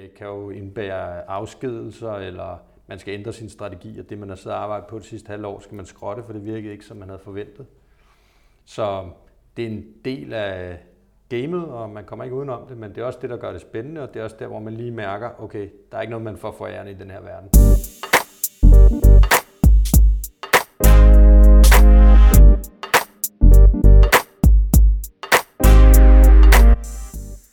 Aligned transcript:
Det 0.00 0.14
kan 0.14 0.26
jo 0.26 0.50
indbære 0.50 1.30
afskedelser, 1.30 2.12
eller 2.12 2.58
man 2.86 2.98
skal 2.98 3.14
ændre 3.14 3.32
sin 3.32 3.48
strategi, 3.48 3.98
og 3.98 4.10
det, 4.10 4.18
man 4.18 4.28
har 4.28 4.36
siddet 4.36 4.56
og 4.56 4.62
arbejdet 4.62 4.86
på 4.88 4.98
det 4.98 5.06
sidste 5.06 5.28
halve 5.28 5.46
år, 5.46 5.60
skal 5.60 5.74
man 5.74 5.86
skrotte, 5.86 6.22
for 6.22 6.32
det 6.32 6.44
virkede 6.44 6.72
ikke, 6.72 6.84
som 6.84 6.96
man 6.96 7.08
havde 7.08 7.20
forventet. 7.24 7.66
Så 8.64 9.10
det 9.56 9.64
er 9.64 9.68
en 9.68 9.84
del 10.04 10.32
af 10.32 10.78
gamet, 11.28 11.64
og 11.64 11.90
man 11.90 12.04
kommer 12.04 12.24
ikke 12.24 12.36
udenom 12.36 12.66
det, 12.66 12.76
men 12.76 12.90
det 12.90 12.98
er 12.98 13.04
også 13.04 13.18
det, 13.22 13.30
der 13.30 13.36
gør 13.36 13.52
det 13.52 13.60
spændende, 13.60 14.02
og 14.02 14.14
det 14.14 14.20
er 14.20 14.24
også 14.24 14.36
der, 14.38 14.46
hvor 14.46 14.60
man 14.60 14.74
lige 14.74 14.90
mærker, 14.90 15.30
okay, 15.42 15.68
der 15.90 15.98
er 15.98 16.02
ikke 16.02 16.10
noget, 16.10 16.24
man 16.24 16.36
får 16.36 16.52
for 16.52 16.66
i 16.66 16.94
den 16.94 17.10
her 17.10 17.20
verden. 17.20 17.48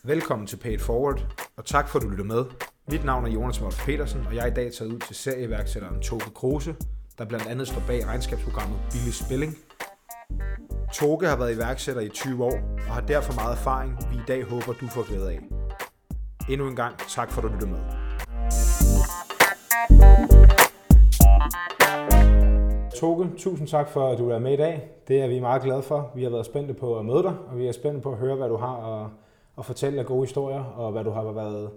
Velkommen 0.03 0.47
til 0.47 0.57
Paid 0.57 0.79
Forward, 0.79 1.48
og 1.59 1.65
tak 1.65 1.89
for 1.89 1.99
at 1.99 2.03
du 2.03 2.09
lytter 2.09 2.23
med. 2.23 2.45
Mit 2.91 3.05
navn 3.05 3.25
er 3.25 3.29
Jonas 3.29 3.61
Wolf 3.61 3.85
Petersen, 3.85 4.25
og 4.27 4.35
jeg 4.35 4.41
er 4.41 4.51
i 4.51 4.53
dag 4.53 4.71
taget 4.71 4.93
ud 4.93 4.99
til 4.99 5.15
serieværksætteren 5.15 6.01
Toge 6.01 6.21
Kruse, 6.35 6.75
der 7.17 7.25
blandt 7.25 7.47
andet 7.47 7.67
står 7.67 7.81
bag 7.87 8.07
regnskabsprogrammet 8.07 8.79
Billig 8.91 9.13
Spilling. 9.13 9.57
Toge 10.93 11.27
har 11.27 11.37
været 11.37 11.55
iværksætter 11.55 12.01
i 12.01 12.09
20 12.09 12.43
år, 12.43 12.57
og 12.87 12.93
har 12.93 13.01
derfor 13.01 13.33
meget 13.33 13.51
erfaring, 13.51 13.97
vi 14.11 14.15
i 14.15 14.25
dag 14.27 14.43
håber, 14.43 14.73
du 14.81 14.87
får 14.87 15.07
glæde 15.07 15.31
af. 15.31 15.39
Endnu 16.49 16.67
en 16.67 16.75
gang, 16.75 16.97
tak 16.97 17.31
for 17.31 17.41
at 17.41 17.47
du 17.47 17.53
lytter 17.53 17.67
med. 17.67 17.79
Toge, 22.99 23.29
tusind 23.37 23.67
tak 23.67 23.89
for, 23.89 24.11
at 24.11 24.17
du 24.17 24.29
er 24.29 24.39
med 24.39 24.53
i 24.53 24.57
dag. 24.57 24.89
Det 25.07 25.21
er 25.21 25.27
vi 25.27 25.39
meget 25.39 25.61
glade 25.61 25.83
for. 25.83 26.11
Vi 26.15 26.23
har 26.23 26.29
været 26.29 26.45
spændte 26.45 26.73
på 26.73 26.99
at 26.99 27.05
møde 27.05 27.23
dig, 27.23 27.35
og 27.47 27.57
vi 27.57 27.67
er 27.67 27.71
spændte 27.71 28.01
på 28.01 28.11
at 28.11 28.17
høre, 28.17 28.35
hvad 28.35 28.49
du 28.49 28.57
har 28.57 29.01
at, 29.03 29.09
at 29.57 29.65
fortælle 29.65 29.99
af 29.99 30.05
gode 30.05 30.21
historier, 30.21 30.63
og 30.63 30.91
hvad 30.91 31.03
du 31.03 31.09
har 31.09 31.31
været 31.31 31.69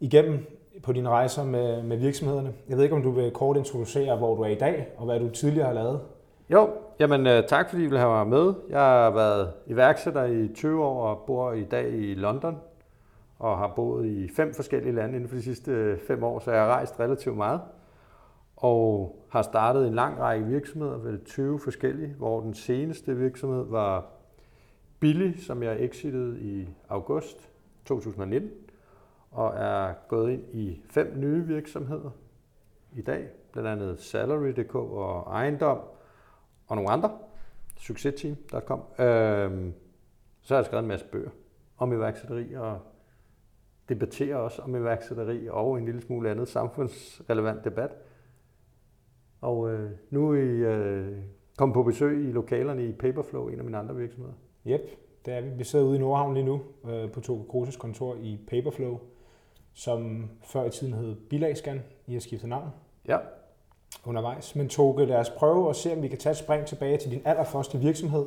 igennem 0.00 0.46
på 0.82 0.92
dine 0.92 1.08
rejser 1.08 1.44
med, 1.44 1.82
med 1.82 1.96
virksomhederne. 1.96 2.52
Jeg 2.68 2.76
ved 2.76 2.84
ikke, 2.84 2.96
om 2.96 3.02
du 3.02 3.10
vil 3.10 3.30
kort 3.30 3.56
introducere, 3.56 4.16
hvor 4.16 4.34
du 4.34 4.42
er 4.42 4.48
i 4.48 4.54
dag, 4.54 4.88
og 4.96 5.04
hvad 5.04 5.20
du 5.20 5.28
tidligere 5.28 5.66
har 5.66 5.74
lavet. 5.74 6.00
Jo, 6.50 6.70
jamen 7.00 7.26
øh, 7.26 7.46
tak 7.48 7.70
fordi 7.70 7.84
I 7.84 7.86
vil 7.86 7.98
have 7.98 8.10
mig 8.10 8.26
med. 8.26 8.54
Jeg 8.70 8.80
har 8.80 9.10
været 9.10 9.52
iværksætter 9.66 10.24
i 10.24 10.48
20 10.54 10.84
år 10.84 11.08
og 11.08 11.22
bor 11.26 11.52
i 11.52 11.64
dag 11.64 11.92
i 11.92 12.14
London 12.14 12.58
og 13.38 13.58
har 13.58 13.72
boet 13.76 14.06
i 14.06 14.28
fem 14.36 14.54
forskellige 14.54 14.94
lande 14.94 15.14
inden 15.14 15.28
for 15.28 15.36
de 15.36 15.42
sidste 15.42 15.70
øh, 15.70 15.98
fem 16.06 16.24
år, 16.24 16.38
så 16.38 16.50
jeg 16.50 16.60
har 16.60 16.68
rejst 16.68 17.00
relativt 17.00 17.36
meget 17.36 17.60
og 18.56 19.16
har 19.28 19.42
startet 19.42 19.88
en 19.88 19.94
lang 19.94 20.20
række 20.20 20.46
virksomheder, 20.46 20.98
vel 20.98 21.24
20 21.24 21.60
forskellige, 21.60 22.14
hvor 22.18 22.40
den 22.40 22.54
seneste 22.54 23.16
virksomhed 23.16 23.64
var 23.68 24.06
Billy, 25.04 25.36
som 25.36 25.62
jeg 25.62 25.84
exitede 25.84 26.40
i 26.40 26.68
august 26.88 27.50
2019, 27.84 28.50
og 29.30 29.54
er 29.56 29.94
gået 30.08 30.32
ind 30.32 30.42
i 30.52 30.82
fem 30.90 31.12
nye 31.16 31.46
virksomheder 31.46 32.10
i 32.92 33.02
dag, 33.02 33.28
blandt 33.52 33.68
andet 33.68 34.00
Salary.dk 34.00 34.74
og 34.74 35.32
Ejendom 35.32 35.78
og 36.66 36.76
nogle 36.76 36.90
andre, 36.90 37.18
succesteam.com. 37.76 38.80
Øhm, 38.98 39.74
så 40.42 40.54
har 40.54 40.58
jeg 40.58 40.64
skrevet 40.64 40.82
en 40.82 40.88
masse 40.88 41.06
bøger 41.06 41.30
om 41.78 41.92
iværksætteri 41.92 42.54
og 42.54 42.80
debatterer 43.88 44.36
også 44.36 44.62
om 44.62 44.76
iværksætteri 44.76 45.48
og 45.48 45.78
en 45.78 45.84
lille 45.84 46.02
smule 46.02 46.30
andet 46.30 46.48
samfundsrelevant 46.48 47.64
debat. 47.64 47.90
Og 49.40 49.70
øh, 49.72 49.90
nu 50.10 50.32
er 50.32 50.36
I 50.36 50.76
øh, 50.76 51.18
kommet 51.58 51.74
på 51.74 51.82
besøg 51.82 52.28
i 52.28 52.32
lokalerne 52.32 52.88
i 52.88 52.92
Paperflow, 52.92 53.48
en 53.48 53.58
af 53.58 53.64
mine 53.64 53.78
andre 53.78 53.96
virksomheder. 53.96 54.34
Yep, 54.66 54.80
det 55.24 55.34
er 55.34 55.40
vi. 55.40 55.48
Vi 55.50 55.64
sidder 55.64 55.84
ude 55.84 55.96
i 55.96 56.00
Nordhavn 56.00 56.34
lige 56.34 56.46
nu 56.46 56.60
øh, 56.88 57.10
på 57.10 57.20
Toge 57.20 57.44
Kruses 57.50 57.76
kontor 57.76 58.14
i 58.14 58.38
Paperflow, 58.48 58.98
som 59.74 60.30
før 60.42 60.64
i 60.64 60.70
tiden 60.70 60.94
hed 60.94 61.14
Bilagscan. 61.14 61.82
I 62.06 62.12
har 62.12 62.20
skiftet 62.20 62.48
navn 62.48 62.68
Ja, 63.08 63.18
undervejs. 64.04 64.56
Men 64.56 64.68
Toge, 64.68 65.06
lad 65.06 65.16
os 65.16 65.30
prøve 65.30 65.70
at 65.70 65.76
se, 65.76 65.92
om 65.92 66.02
vi 66.02 66.08
kan 66.08 66.18
tage 66.18 66.30
et 66.30 66.36
spring 66.36 66.66
tilbage 66.66 66.98
til 66.98 67.10
din 67.10 67.22
allerførste 67.24 67.78
virksomhed. 67.78 68.26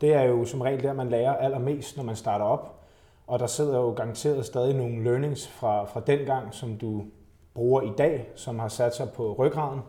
Det 0.00 0.14
er 0.14 0.22
jo 0.22 0.44
som 0.44 0.60
regel 0.60 0.82
der, 0.82 0.92
man 0.92 1.08
lærer 1.08 1.36
allermest, 1.36 1.96
når 1.96 2.04
man 2.04 2.16
starter 2.16 2.44
op. 2.44 2.80
Og 3.26 3.38
der 3.38 3.46
sidder 3.46 3.78
jo 3.78 3.92
garanteret 3.92 4.46
stadig 4.46 4.74
nogle 4.74 5.04
learnings 5.04 5.48
fra, 5.48 5.84
fra 5.84 6.00
den 6.00 6.26
gang, 6.26 6.54
som 6.54 6.76
du 6.76 7.04
bruger 7.54 7.82
i 7.82 7.90
dag, 7.98 8.28
som 8.34 8.58
har 8.58 8.68
sat 8.68 8.94
sig 8.94 9.10
på 9.10 9.32
ryggraden. 9.32 9.80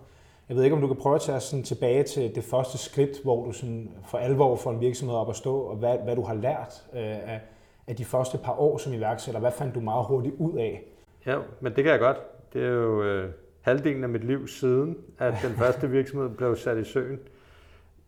Jeg 0.50 0.58
ved 0.58 0.64
ikke, 0.64 0.76
om 0.76 0.82
du 0.82 0.88
kan 0.88 0.96
prøve 0.96 1.16
at 1.16 1.22
tage 1.22 1.36
os 1.36 1.44
sådan 1.44 1.64
tilbage 1.64 2.04
til 2.04 2.36
det 2.36 2.44
første 2.44 2.78
skridt, 2.78 3.24
hvor 3.24 3.46
du 3.46 3.52
sådan 3.52 3.92
for 4.08 4.18
alvor 4.18 4.56
får 4.56 4.72
en 4.72 4.82
virksomhed 4.82 5.16
op 5.16 5.30
at 5.30 5.36
stå, 5.36 5.60
og 5.60 5.76
hvad, 5.76 5.98
hvad 6.04 6.16
du 6.16 6.22
har 6.22 6.34
lært 6.34 6.86
øh, 6.94 7.02
af, 7.02 7.42
af 7.88 7.96
de 7.96 8.06
første 8.06 8.38
par 8.38 8.60
år 8.60 8.78
som 8.78 8.94
iværksætter. 8.94 9.40
Hvad 9.40 9.52
fandt 9.52 9.76
du 9.76 9.80
meget 9.80 10.06
hurtigt 10.06 10.36
ud 10.38 10.58
af? 10.58 10.84
ja, 11.26 11.38
men 11.62 11.76
det 11.76 11.84
kan 11.84 11.92
jeg 11.92 12.00
godt. 12.00 12.18
Det 12.54 12.64
er 12.64 12.70
jo 12.70 13.04
øh, 13.04 13.30
halvdelen 13.62 14.04
af 14.04 14.10
mit 14.10 14.24
liv 14.24 14.48
siden, 14.48 14.98
at 15.20 15.34
den 15.44 15.52
første 15.64 15.90
virksomhed 15.90 16.30
blev 16.30 16.56
sat 16.56 16.78
i 16.78 16.84
søen. 16.84 17.20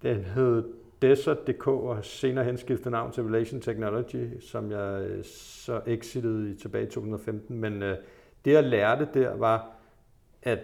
Den 0.02 0.24
hed 0.24 0.64
Desert.dk 1.02 1.68
og 1.68 2.06
senere 2.06 2.46
henskiftet 2.46 2.92
navn 2.92 3.12
til 3.12 3.24
Relation 3.24 3.62
Technology, 3.62 4.40
som 4.42 4.72
jeg 4.72 5.02
øh, 5.02 5.24
så 5.24 5.82
exitede 5.86 6.52
i 6.52 6.56
tilbage 6.56 6.84
i 6.84 6.90
2015. 6.90 7.58
Men 7.58 7.84
øh, 7.84 7.98
det 8.46 8.54
jeg 8.54 8.64
lærte 8.64 9.08
der 9.14 9.36
var, 9.36 9.72
at 10.44 10.60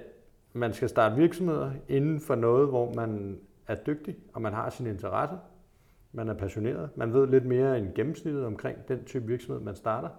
man 0.56 0.74
skal 0.74 0.90
starte 0.90 1.16
virksomheder 1.16 1.72
inden 1.88 2.20
for 2.20 2.36
noget, 2.36 2.68
hvor 2.68 2.94
man 2.94 3.40
er 3.68 3.76
dygtig, 3.76 4.16
og 4.34 4.42
man 4.42 4.54
har 4.54 4.70
sin 4.70 4.88
interesse. 4.88 5.36
Man 6.12 6.30
er 6.30 6.34
passioneret. 6.34 6.90
Man 6.96 7.14
ved 7.14 7.28
lidt 7.28 7.46
mere 7.46 7.80
end 7.80 7.94
gennemsnittet 7.96 8.46
omkring 8.46 8.78
den 8.88 9.06
type 9.06 9.28
virksomhed, 9.28 9.62
man 9.62 9.76
starter. 9.76 10.10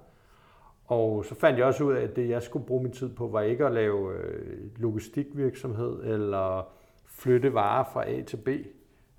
Og 0.85 1.25
så 1.25 1.35
fandt 1.35 1.59
jeg 1.59 1.67
også 1.67 1.85
ud 1.85 1.93
af, 1.93 2.03
at 2.03 2.17
det, 2.17 2.29
jeg 2.29 2.43
skulle 2.43 2.67
bruge 2.67 2.83
min 2.83 2.93
tid 2.93 3.09
på, 3.09 3.29
var 3.29 3.41
ikke 3.41 3.67
at 3.67 3.73
lave 3.73 4.15
øh, 4.15 4.59
logistikvirksomhed 4.77 6.05
eller 6.05 6.73
flytte 7.07 7.55
varer 7.55 7.85
fra 7.93 8.11
A 8.11 8.23
til 8.23 8.37
B. 8.37 8.49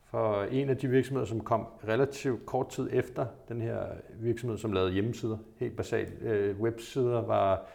For 0.04 0.44
en 0.44 0.70
af 0.70 0.78
de 0.78 0.88
virksomheder, 0.88 1.26
som 1.26 1.40
kom 1.40 1.66
relativt 1.88 2.46
kort 2.46 2.70
tid 2.70 2.90
efter 2.94 3.26
den 3.50 3.62
her 3.62 3.84
virksomhed, 4.20 4.58
som 4.58 4.72
lavede 4.72 4.92
hjemmesider, 4.92 5.38
helt 5.56 5.78
basalt 5.78 6.22
øh, 6.22 6.60
websider, 6.60 7.22
var 7.22 7.66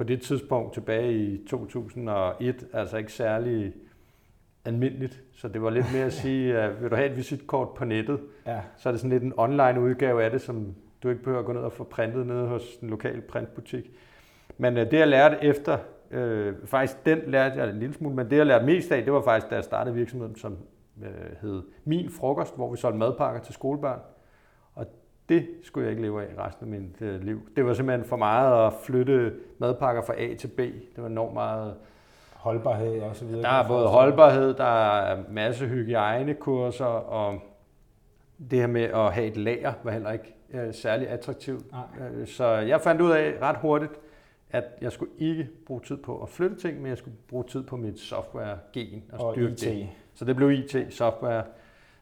på 0.00 0.04
det 0.04 0.22
tidspunkt 0.22 0.74
tilbage 0.74 1.14
i 1.14 1.46
2001 1.46 2.66
altså 2.72 2.96
ikke 2.96 3.12
særlig 3.12 3.72
almindeligt. 4.64 5.22
Så 5.32 5.48
det 5.48 5.62
var 5.62 5.70
lidt 5.70 5.86
mere 5.92 6.04
at 6.04 6.12
sige, 6.12 6.56
at 6.62 6.82
vil 6.82 6.90
du 6.90 6.96
have 6.96 7.10
et 7.10 7.16
visitkort 7.16 7.68
på 7.74 7.84
nettet, 7.84 8.20
Ja, 8.46 8.60
så 8.76 8.88
er 8.88 8.90
det 8.90 9.00
sådan 9.00 9.10
lidt 9.10 9.22
en 9.22 9.32
online 9.36 9.80
udgave 9.80 10.24
af 10.24 10.30
det, 10.30 10.40
som 10.40 10.74
du 11.02 11.08
ikke 11.08 11.22
behøver 11.22 11.40
at 11.40 11.46
gå 11.46 11.52
ned 11.52 11.60
og 11.60 11.72
få 11.72 11.84
printet 11.84 12.26
nede 12.26 12.46
hos 12.46 12.76
den 12.80 12.90
lokale 12.90 13.20
printbutik. 13.20 13.90
Men 14.58 14.76
øh, 14.76 14.90
det 14.90 14.98
jeg 14.98 15.08
lærte 15.08 15.36
efter, 15.42 15.78
øh, 16.10 16.54
faktisk 16.64 17.06
den 17.06 17.18
lærte 17.26 17.56
jeg 17.56 17.70
en 17.70 17.78
lille 17.78 17.94
smule, 17.94 18.14
men 18.14 18.30
det 18.30 18.36
jeg 18.36 18.46
lærte 18.46 18.64
mest 18.64 18.92
af, 18.92 19.04
det 19.04 19.12
var 19.12 19.22
faktisk, 19.22 19.50
da 19.50 19.54
jeg 19.54 19.64
startede 19.64 19.94
virksomheden, 19.94 20.36
som 20.36 20.58
øh, 21.02 21.08
hed 21.42 21.62
Min 21.84 22.10
Frokost, 22.10 22.56
hvor 22.56 22.70
vi 22.70 22.76
solgte 22.76 22.98
madpakker 22.98 23.40
til 23.40 23.54
skolebørn. 23.54 24.00
Det 25.30 25.46
skulle 25.62 25.84
jeg 25.84 25.90
ikke 25.90 26.02
leve 26.02 26.22
af 26.22 26.46
resten 26.46 26.74
af 26.74 26.80
mit 26.80 27.02
øh, 27.02 27.20
liv. 27.24 27.40
Det 27.56 27.64
var 27.64 27.74
simpelthen 27.74 28.04
for 28.08 28.16
meget 28.16 28.66
at 28.66 28.72
flytte 28.82 29.32
madpakker 29.58 30.02
fra 30.02 30.14
A 30.22 30.34
til 30.34 30.48
B. 30.48 30.58
Det 30.58 30.96
var 30.96 31.06
enormt 31.06 31.34
meget 31.34 31.74
holdbarhed 32.34 33.00
og 33.00 33.16
så 33.16 33.24
videre. 33.24 33.42
der 33.42 33.48
er 33.48 33.68
både 33.68 33.88
holdbarhed, 33.88 34.54
der 34.54 35.00
er 35.00 35.22
masse 35.30 35.66
hygiejnekurser, 35.66 36.84
og 36.84 37.40
det 38.50 38.58
her 38.58 38.66
med 38.66 38.82
at 38.82 39.12
have 39.12 39.26
et 39.26 39.36
lager 39.36 39.72
var 39.82 39.90
heller 39.90 40.10
ikke 40.12 40.34
øh, 40.54 40.74
særlig 40.74 41.08
attraktivt. 41.08 41.72
Nej. 41.72 42.08
Øh, 42.20 42.26
Så 42.26 42.46
jeg 42.46 42.80
fandt 42.80 43.00
ud 43.00 43.10
af 43.10 43.34
ret 43.42 43.56
hurtigt, 43.56 43.92
at 44.50 44.64
jeg 44.80 44.92
skulle 44.92 45.12
ikke 45.18 45.48
bruge 45.66 45.80
tid 45.80 45.96
på 45.96 46.22
at 46.22 46.28
flytte 46.28 46.56
ting, 46.56 46.80
men 46.80 46.86
jeg 46.86 46.98
skulle 46.98 47.16
bruge 47.28 47.44
tid 47.44 47.62
på 47.62 47.76
mit 47.76 48.00
software-gen 48.00 49.02
og 49.12 49.26
og 49.26 49.34
styrke 49.34 49.52
IT. 49.52 49.60
det. 49.60 49.88
Så 50.14 50.24
det 50.24 50.36
blev 50.36 50.50
IT, 50.50 50.76
software, 50.90 51.42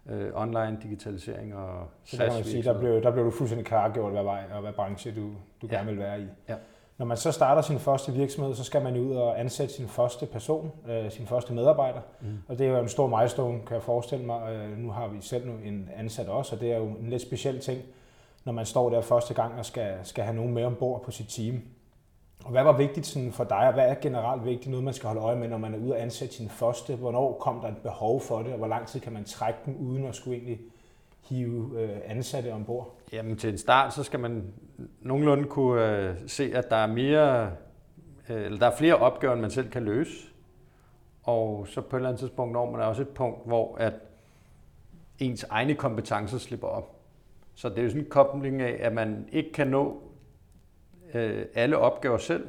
øh, 0.09 0.31
online 0.35 0.79
digitalisering 0.83 1.55
og 1.57 1.87
Så 2.05 2.17
der 2.17 2.25
kan 2.25 2.35
man 2.35 2.45
sige, 2.45 2.63
der 2.63 2.79
blev, 2.79 3.03
der 3.03 3.11
blev 3.11 3.25
du 3.25 3.31
fuldstændig 3.31 3.67
klargjort, 3.67 4.13
hvad 4.13 4.23
vej 4.23 4.43
og 4.55 4.61
hvad 4.61 4.73
branche 4.73 5.11
du, 5.11 5.27
du 5.63 5.67
Ja. 5.71 5.77
gerne 5.77 5.91
vil 5.91 5.99
være 5.99 6.21
i. 6.21 6.27
Ja. 6.49 6.55
Når 6.99 7.07
man 7.07 7.17
så 7.17 7.33
starter 7.33 7.63
sin 7.63 7.79
første 7.79 8.13
virksomhed, 8.13 8.55
så 8.55 8.65
skal 8.65 8.83
man 8.83 8.97
ud 8.97 9.15
og 9.17 9.41
ansætte 9.41 9.75
sin 9.75 9.89
første 9.89 10.27
person, 10.27 10.73
øh, 10.89 11.11
sin 11.11 11.27
første 11.27 11.53
medarbejder. 11.55 12.01
Mm. 12.21 12.27
Og 12.49 12.59
det 12.59 12.67
er 12.67 12.71
jo 12.71 12.79
en 12.79 12.89
stor 12.89 13.19
milestone, 13.19 13.61
kan 13.67 13.75
jeg 13.75 13.83
forestille 13.83 14.25
mig. 14.27 14.53
Øh, 14.53 14.79
nu 14.79 14.91
har 14.91 15.09
vi 15.09 15.17
selv 15.21 15.47
nu 15.47 15.53
en 15.65 15.89
ansat 15.97 16.29
også, 16.29 16.55
og 16.55 16.61
det 16.61 16.73
er 16.73 16.77
jo 16.77 16.85
en 16.87 17.11
lidt 17.11 17.23
speciel 17.23 17.61
ting, 17.61 17.81
når 18.45 18.53
man 18.53 18.67
står 18.67 18.91
der 18.91 19.01
første 19.01 19.35
gang 19.35 19.59
og 19.59 19.65
skal, 19.67 19.95
skal 20.03 20.25
have 20.25 20.37
nogen 20.37 20.55
med 20.55 20.65
ombord 20.65 21.03
på 21.05 21.11
sit 21.11 21.29
team. 21.29 21.63
Og 22.45 22.51
hvad 22.51 22.65
var 22.65 22.77
vigtigt 22.77 23.07
sådan 23.07 23.33
for 23.33 23.45
dig, 23.45 23.69
og 23.69 23.73
hvad 23.73 23.89
er 23.89 23.95
generelt 23.95 24.45
vigtigt, 24.45 24.71
noget 24.71 24.85
man 24.85 24.95
skal 24.95 25.07
holde 25.07 25.21
øje 25.21 25.37
med, 25.37 25.49
når 25.49 25.59
man 25.59 25.75
er 25.75 25.79
ude 25.79 25.93
og 25.93 26.03
ansætte 26.03 26.35
sin 26.35 26.49
første? 26.49 26.97
Hvornår 26.97 27.39
kom 27.41 27.61
der 27.61 27.69
et 27.69 27.77
behov 27.83 28.21
for 28.21 28.43
det, 28.43 28.53
og 28.53 28.59
hvor 28.59 28.67
lang 28.67 28.87
tid 28.87 29.01
kan 29.01 29.13
man 29.13 29.25
trække 29.25 29.59
den, 29.65 29.77
uden 29.77 30.05
at 30.05 30.15
skulle 30.15 30.37
egentlig 30.37 30.61
hive 31.29 31.81
øh, 31.81 31.99
ansatte 32.05 32.53
ombord? 32.53 32.95
Jamen 33.13 33.37
til 33.37 33.51
en 33.51 33.59
start, 33.59 33.95
så 33.95 34.03
skal 34.03 34.21
man 34.21 34.53
nogenlunde 35.01 35.45
kunne 35.45 35.99
øh, 35.99 36.15
se, 36.27 36.53
at 36.55 36.71
der 36.71 36.77
er 36.77 36.87
mere, 36.87 37.51
øh, 38.29 38.45
eller 38.45 38.59
der 38.59 38.67
er 38.67 38.77
flere 38.77 38.95
opgaver, 38.95 39.33
end 39.33 39.41
man 39.41 39.51
selv 39.51 39.71
kan 39.71 39.83
løse. 39.83 40.29
Og 41.23 41.67
så 41.69 41.81
på 41.81 41.97
et 41.97 41.99
eller 41.99 42.09
andet 42.09 42.21
tidspunkt 42.21 42.53
når 42.53 42.71
man 42.71 42.81
også 42.81 43.03
et 43.03 43.09
punkt, 43.09 43.47
hvor 43.47 43.77
at 43.77 43.93
ens 45.19 45.47
egne 45.51 45.75
kompetencer 45.75 46.39
slipper 46.39 46.69
op. 46.69 46.95
Så 47.55 47.69
det 47.69 47.79
er 47.79 47.83
jo 47.83 47.89
sådan 47.89 48.03
en 48.03 48.11
kobling 48.11 48.63
af, 48.63 48.77
at 48.81 48.93
man 48.93 49.29
ikke 49.33 49.53
kan 49.53 49.67
nå 49.67 50.03
øh, 51.15 51.45
alle 51.55 51.79
opgaver 51.79 52.19
selv, 52.19 52.49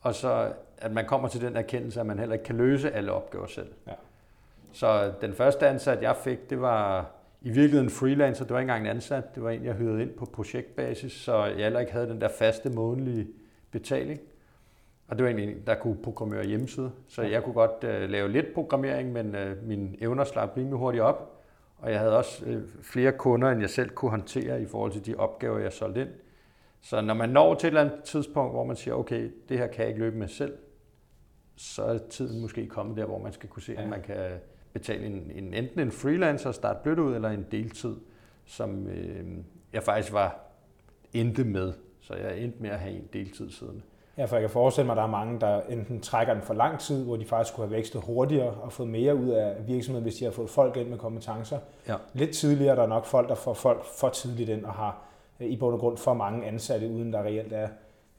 og 0.00 0.14
så 0.14 0.52
at 0.80 0.92
man 0.92 1.06
kommer 1.06 1.28
til 1.28 1.40
den 1.40 1.56
erkendelse, 1.56 2.00
at 2.00 2.06
man 2.06 2.18
heller 2.18 2.32
ikke 2.32 2.44
kan 2.44 2.56
løse 2.56 2.90
alle 2.90 3.12
opgaver 3.12 3.46
selv. 3.46 3.68
Ja. 3.86 3.92
Så 4.72 5.12
den 5.20 5.32
første 5.32 5.68
ansat, 5.68 6.02
jeg 6.02 6.16
fik, 6.16 6.50
det 6.50 6.60
var 6.60 7.10
i 7.40 7.50
virkeligheden 7.50 7.86
en 7.86 7.90
freelancer. 7.90 8.44
Det 8.44 8.52
var 8.52 8.60
ikke 8.60 8.70
engang 8.70 8.84
en 8.84 8.96
ansat. 8.96 9.34
Det 9.34 9.42
var 9.42 9.50
en, 9.50 9.64
jeg 9.64 9.74
hyrede 9.74 10.02
ind 10.02 10.10
på 10.10 10.24
projektbasis, 10.24 11.12
så 11.12 11.44
jeg 11.44 11.56
heller 11.56 11.80
ikke 11.80 11.92
havde 11.92 12.08
den 12.08 12.20
der 12.20 12.28
faste 12.28 12.70
månedlige 12.70 13.28
betaling. 13.70 14.20
Og 15.08 15.18
det 15.18 15.24
var 15.24 15.30
egentlig 15.30 15.56
en, 15.56 15.62
der 15.66 15.74
kunne 15.74 15.96
programmere 16.02 16.44
hjemmesider. 16.44 16.90
Så 17.08 17.22
jeg 17.22 17.44
kunne 17.44 17.54
godt 17.54 17.84
uh, 17.84 18.10
lave 18.10 18.28
lidt 18.28 18.54
programmering, 18.54 19.12
men 19.12 19.34
uh, 19.34 19.68
mine 19.68 19.96
evner 20.00 20.24
slap 20.24 20.56
rimelig 20.56 20.78
hurtigt 20.78 21.02
op. 21.02 21.42
Og 21.78 21.90
jeg 21.90 21.98
havde 21.98 22.16
også 22.16 22.44
uh, 22.46 22.62
flere 22.82 23.12
kunder, 23.12 23.50
end 23.50 23.60
jeg 23.60 23.70
selv 23.70 23.90
kunne 23.90 24.10
håndtere 24.10 24.62
i 24.62 24.66
forhold 24.66 24.92
til 24.92 25.06
de 25.06 25.14
opgaver, 25.16 25.58
jeg 25.58 25.72
solgte 25.72 26.00
ind. 26.00 26.08
Så 26.82 27.00
når 27.00 27.14
man 27.14 27.28
når 27.28 27.54
til 27.54 27.66
et 27.66 27.70
eller 27.70 27.80
andet 27.80 28.04
tidspunkt, 28.04 28.52
hvor 28.52 28.64
man 28.64 28.76
siger, 28.76 28.94
okay, 28.94 29.30
det 29.48 29.58
her 29.58 29.66
kan 29.66 29.80
jeg 29.80 29.88
ikke 29.88 30.00
løbe 30.00 30.16
med 30.16 30.28
selv, 30.28 30.56
så 31.56 31.82
er 31.82 31.98
tiden 31.98 32.40
måske 32.40 32.66
kommet 32.66 32.96
der, 32.96 33.04
hvor 33.04 33.18
man 33.18 33.32
skal 33.32 33.48
kunne 33.48 33.62
se, 33.62 33.72
ja. 33.72 33.82
at 33.82 33.88
man 33.88 34.02
kan 34.02 34.30
betale 34.72 35.06
en, 35.06 35.30
en, 35.34 35.54
enten 35.54 35.80
en 35.80 35.92
freelancer 35.92 36.48
og 36.48 36.54
starte 36.54 36.78
blødt 36.82 36.98
ud, 36.98 37.14
eller 37.14 37.28
en 37.28 37.46
deltid, 37.50 37.96
som 38.44 38.86
øh, 38.86 39.24
jeg 39.72 39.82
faktisk 39.82 40.12
var 40.12 40.38
endte 41.12 41.44
med. 41.44 41.72
Så 42.00 42.14
jeg 42.14 42.38
endte 42.38 42.62
med 42.62 42.70
at 42.70 42.78
have 42.78 42.94
en 42.94 43.08
deltid 43.12 43.50
siden. 43.50 43.82
Ja, 44.16 44.24
for 44.24 44.36
jeg 44.36 44.42
kan 44.42 44.50
forestille 44.50 44.86
mig, 44.86 44.92
at 44.92 44.96
der 44.96 45.02
er 45.02 45.06
mange, 45.06 45.40
der 45.40 45.60
enten 45.60 46.00
trækker 46.00 46.34
den 46.34 46.42
for 46.42 46.54
lang 46.54 46.80
tid, 46.80 47.04
hvor 47.04 47.16
de 47.16 47.24
faktisk 47.24 47.54
kunne 47.54 47.66
have 47.66 47.76
vækstet 47.76 48.02
hurtigere 48.02 48.50
og 48.50 48.72
fået 48.72 48.88
mere 48.88 49.16
ud 49.16 49.28
af 49.28 49.66
virksomheden, 49.66 50.02
hvis 50.02 50.14
de 50.14 50.24
har 50.24 50.32
fået 50.32 50.50
folk 50.50 50.76
ind 50.76 50.88
med 50.88 50.98
kompetencer. 50.98 51.58
Ja. 51.88 51.94
Lidt 52.12 52.30
tidligere 52.30 52.76
der 52.76 52.82
er 52.82 52.86
nok 52.86 53.06
folk, 53.06 53.28
der 53.28 53.34
får 53.34 53.54
folk 53.54 53.84
for 53.84 54.08
tidligt 54.08 54.48
ind 54.48 54.64
og 54.64 54.72
har 54.72 55.02
i 55.40 55.56
bund 55.56 55.74
og 55.74 55.80
grund 55.80 55.96
for 55.96 56.14
mange 56.14 56.46
ansatte, 56.46 56.88
uden 56.88 57.12
der 57.12 57.22
reelt 57.22 57.52
er 57.52 57.68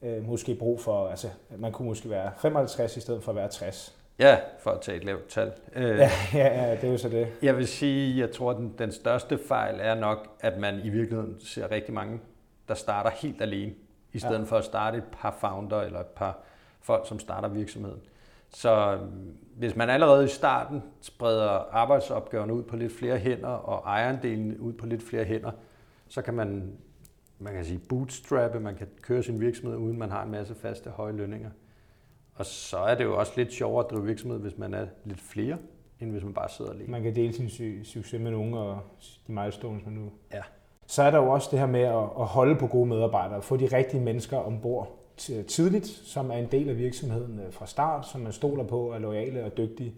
øh, 0.02 0.28
måske 0.28 0.54
brug 0.54 0.80
for, 0.80 1.08
altså 1.08 1.28
man 1.56 1.72
kunne 1.72 1.88
måske 1.88 2.10
være 2.10 2.30
55 2.36 2.96
i 2.96 3.00
stedet 3.00 3.22
for 3.22 3.32
at 3.32 3.36
være 3.36 3.48
60. 3.48 3.98
Ja, 4.18 4.38
for 4.58 4.70
at 4.70 4.80
tage 4.80 4.96
et 4.96 5.04
lavt 5.04 5.28
tal. 5.28 5.52
Øh, 5.74 5.98
ja, 5.98 6.10
ja, 6.34 6.66
ja, 6.66 6.76
det 6.76 6.84
er 6.84 6.92
jo 6.92 6.98
så 6.98 7.08
det. 7.08 7.28
Jeg 7.42 7.56
vil 7.56 7.66
sige, 7.68 8.20
jeg 8.20 8.30
tror, 8.30 8.52
den, 8.52 8.74
den 8.78 8.92
største 8.92 9.38
fejl 9.38 9.74
er 9.80 9.94
nok, 9.94 10.28
at 10.40 10.58
man 10.58 10.80
i 10.84 10.88
virkeligheden 10.88 11.40
ser 11.40 11.70
rigtig 11.70 11.94
mange, 11.94 12.20
der 12.68 12.74
starter 12.74 13.10
helt 13.10 13.42
alene, 13.42 13.72
i 14.12 14.18
stedet 14.18 14.38
ja. 14.38 14.44
for 14.44 14.56
at 14.56 14.64
starte 14.64 14.98
et 14.98 15.04
par 15.12 15.36
founder 15.40 15.80
eller 15.80 16.00
et 16.00 16.06
par 16.06 16.38
folk, 16.80 17.08
som 17.08 17.18
starter 17.18 17.48
virksomheden. 17.48 18.00
Så 18.54 18.92
øhm, 18.92 19.36
hvis 19.56 19.76
man 19.76 19.90
allerede 19.90 20.24
i 20.24 20.28
starten 20.28 20.82
spreder 21.00 21.48
arbejdsopgaverne 21.72 22.54
ud 22.54 22.62
på 22.62 22.76
lidt 22.76 22.92
flere 22.98 23.18
hænder, 23.18 23.48
og 23.48 23.82
ejerandelen 23.86 24.58
ud 24.58 24.72
på 24.72 24.86
lidt 24.86 25.02
flere 25.02 25.24
hænder, 25.24 25.50
så 26.08 26.22
kan 26.22 26.34
man, 26.34 26.72
man 27.42 27.54
kan 27.54 27.64
sige 27.64 27.80
bootstrappe, 27.88 28.60
man 28.60 28.74
kan 28.74 28.86
køre 29.02 29.22
sin 29.22 29.40
virksomhed, 29.40 29.76
uden 29.76 29.98
man 29.98 30.10
har 30.10 30.22
en 30.24 30.30
masse 30.30 30.54
faste 30.54 30.90
høje 30.90 31.12
lønninger. 31.12 31.50
Og 32.34 32.46
så 32.46 32.78
er 32.78 32.94
det 32.94 33.04
jo 33.04 33.18
også 33.18 33.32
lidt 33.36 33.52
sjovere 33.52 33.84
at 33.84 33.90
drive 33.90 34.06
virksomhed, 34.06 34.38
hvis 34.38 34.58
man 34.58 34.74
er 34.74 34.86
lidt 35.04 35.20
flere, 35.20 35.58
end 36.00 36.10
hvis 36.10 36.24
man 36.24 36.34
bare 36.34 36.48
sidder 36.48 36.70
alene. 36.70 36.90
Man 36.90 37.02
kan 37.02 37.14
dele 37.16 37.32
sin 37.32 37.48
succes 37.84 38.20
med 38.20 38.30
nogen, 38.30 38.54
og 38.54 38.80
de 39.26 39.32
milestones, 39.32 39.84
man 39.84 39.94
nu... 39.94 40.10
Ja. 40.32 40.42
Så 40.86 41.02
er 41.02 41.10
der 41.10 41.18
jo 41.18 41.30
også 41.30 41.48
det 41.50 41.58
her 41.58 41.66
med 41.66 41.80
at 41.80 42.26
holde 42.26 42.56
på 42.56 42.66
gode 42.66 42.86
medarbejdere, 42.86 43.42
få 43.42 43.56
de 43.56 43.76
rigtige 43.76 44.00
mennesker 44.00 44.36
ombord 44.36 44.98
tidligt, 45.46 45.86
som 45.86 46.30
er 46.30 46.34
en 46.36 46.48
del 46.52 46.68
af 46.68 46.78
virksomheden 46.78 47.38
øh, 47.38 47.52
fra 47.52 47.66
start, 47.66 48.08
som 48.08 48.20
man 48.20 48.32
stoler 48.32 48.64
på, 48.64 48.92
er 48.92 48.98
lojale 48.98 49.44
og 49.44 49.56
dygtige. 49.56 49.94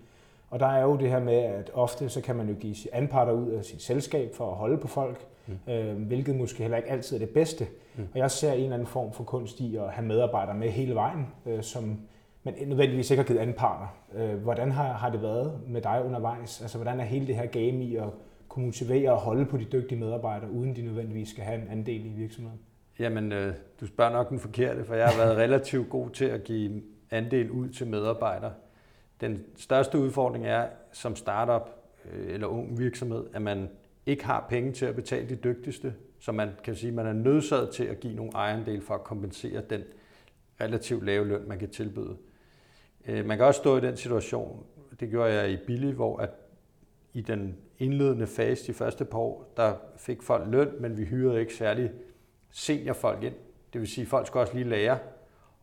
Og 0.51 0.61
der 0.61 0.67
er 0.67 0.83
jo 0.83 0.97
det 0.97 1.11
her 1.11 1.21
med, 1.21 1.35
at 1.35 1.71
ofte 1.75 2.09
så 2.09 2.21
kan 2.21 2.37
man 2.37 2.49
jo 2.49 2.55
give 2.55 2.95
anparter 2.95 3.33
ud 3.33 3.51
af 3.51 3.65
sit 3.65 3.83
selskab 3.83 4.35
for 4.35 4.51
at 4.51 4.57
holde 4.57 4.79
på 4.79 4.89
folk, 4.89 5.27
mm. 5.47 5.73
øh, 5.73 6.07
hvilket 6.07 6.37
måske 6.37 6.59
heller 6.59 6.77
ikke 6.77 6.91
altid 6.91 7.17
er 7.17 7.21
det 7.21 7.31
bedste. 7.31 7.67
Mm. 7.97 8.09
Og 8.13 8.19
jeg 8.19 8.31
ser 8.31 8.53
en 8.53 8.61
eller 8.61 8.75
anden 8.75 8.89
form 8.89 9.13
for 9.13 9.25
kunst 9.25 9.61
i 9.61 9.77
at 9.77 9.91
have 9.91 10.07
medarbejdere 10.07 10.57
med 10.57 10.71
hele 10.71 10.95
vejen, 10.95 11.27
øh, 11.47 11.63
som 11.63 11.99
men 12.45 12.55
nødvendigvis 12.67 13.11
ikke 13.11 13.23
har 13.23 13.27
givet 13.27 13.39
anden 13.39 13.57
partner. 13.57 13.87
Øh, 14.15 14.43
hvordan 14.43 14.73
har, 14.73 14.93
har 14.93 15.11
det 15.11 15.23
været 15.23 15.61
med 15.67 15.81
dig 15.81 16.03
undervejs? 16.05 16.61
Altså, 16.61 16.79
hvordan 16.79 17.01
er 17.01 17.05
hele 17.05 17.27
det 17.27 17.37
her 17.37 17.47
game 17.47 17.85
i 17.85 17.97
at 17.97 18.09
kunne 18.49 18.65
motivere 18.65 19.13
og 19.13 19.19
holde 19.19 19.47
på 19.47 19.57
de 19.57 19.65
dygtige 19.65 19.99
medarbejdere, 19.99 20.51
uden 20.51 20.77
de 20.77 20.83
nødvendigvis 20.83 21.29
skal 21.29 21.45
have 21.45 21.63
en 21.63 21.69
andel 21.69 22.07
i 22.07 22.09
virksomheden? 22.09 22.61
Jamen, 22.99 23.33
øh, 23.33 23.55
du 23.81 23.87
spørger 23.87 24.13
nok 24.13 24.31
den 24.31 24.39
forkerte, 24.39 24.85
for 24.85 24.95
jeg 24.95 25.09
har 25.09 25.25
været 25.25 25.37
relativt 25.37 25.91
god 25.91 26.11
til 26.11 26.25
at 26.25 26.45
give 26.45 26.83
andel 27.11 27.51
ud 27.51 27.69
til 27.69 27.87
medarbejdere. 27.87 28.53
Den 29.21 29.45
største 29.57 29.99
udfordring 29.99 30.47
er 30.47 30.67
som 30.93 31.17
startup 31.17 31.71
øh, 32.13 32.35
eller 32.35 32.47
ung 32.47 32.79
virksomhed, 32.79 33.25
at 33.35 33.43
man 33.43 33.69
ikke 34.07 34.25
har 34.25 34.47
penge 34.49 34.73
til 34.73 34.87
at 34.87 34.95
betale 34.95 35.29
de 35.29 35.37
dygtigste, 35.37 35.95
så 36.19 36.33
man 36.33 36.51
kan 36.65 36.77
sige, 36.77 36.89
at 36.89 36.95
man 36.95 37.07
er 37.07 37.13
nødsaget 37.13 37.71
til 37.71 37.85
at 37.85 38.01
give 38.01 38.15
nogle 38.15 38.33
ejendel 38.35 38.83
for 38.83 38.95
at 38.95 39.05
kompensere 39.05 39.63
den 39.71 39.83
relativt 40.61 41.05
lave 41.05 41.29
løn, 41.29 41.49
man 41.49 41.59
kan 41.59 41.71
tilbyde. 41.71 42.17
Øh, 43.07 43.27
man 43.27 43.37
kan 43.37 43.47
også 43.47 43.59
stå 43.59 43.77
i 43.77 43.81
den 43.81 43.97
situation, 43.97 44.67
det 45.01 45.11
gjorde 45.11 45.33
jeg 45.33 45.51
i 45.51 45.57
Billy, 45.57 45.93
hvor 45.93 46.19
at 46.19 46.31
i 47.13 47.21
den 47.21 47.57
indledende 47.79 48.27
fase, 48.27 48.67
de 48.67 48.73
første 48.73 49.05
par 49.05 49.19
år, 49.19 49.53
der 49.57 49.75
fik 49.97 50.23
folk 50.23 50.49
løn, 50.51 50.69
men 50.81 50.99
vi 50.99 51.05
hyrede 51.05 51.41
ikke 51.41 51.55
særlig 51.55 51.93
seniorfolk 52.51 53.23
ind. 53.23 53.35
Det 53.73 53.81
vil 53.81 53.89
sige, 53.89 54.03
at 54.03 54.09
folk 54.09 54.27
skulle 54.27 54.43
også 54.43 54.55
lige 54.55 54.69
lære, 54.69 54.99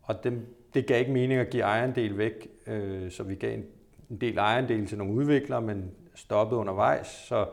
og 0.01 0.23
dem, 0.23 0.55
det 0.73 0.87
gav 0.87 0.99
ikke 0.99 1.11
mening 1.11 1.39
at 1.39 1.49
give 1.49 1.63
ejendel 1.63 2.17
væk, 2.17 2.47
øh, 2.67 3.11
så 3.11 3.23
vi 3.23 3.35
gav 3.35 3.53
en, 3.53 3.65
en 4.09 4.17
del 4.21 4.37
ejendel 4.37 4.87
til 4.87 4.97
nogle 4.97 5.13
udviklere, 5.13 5.61
men 5.61 5.91
stoppede 6.15 6.59
undervejs. 6.59 7.07
Så 7.07 7.45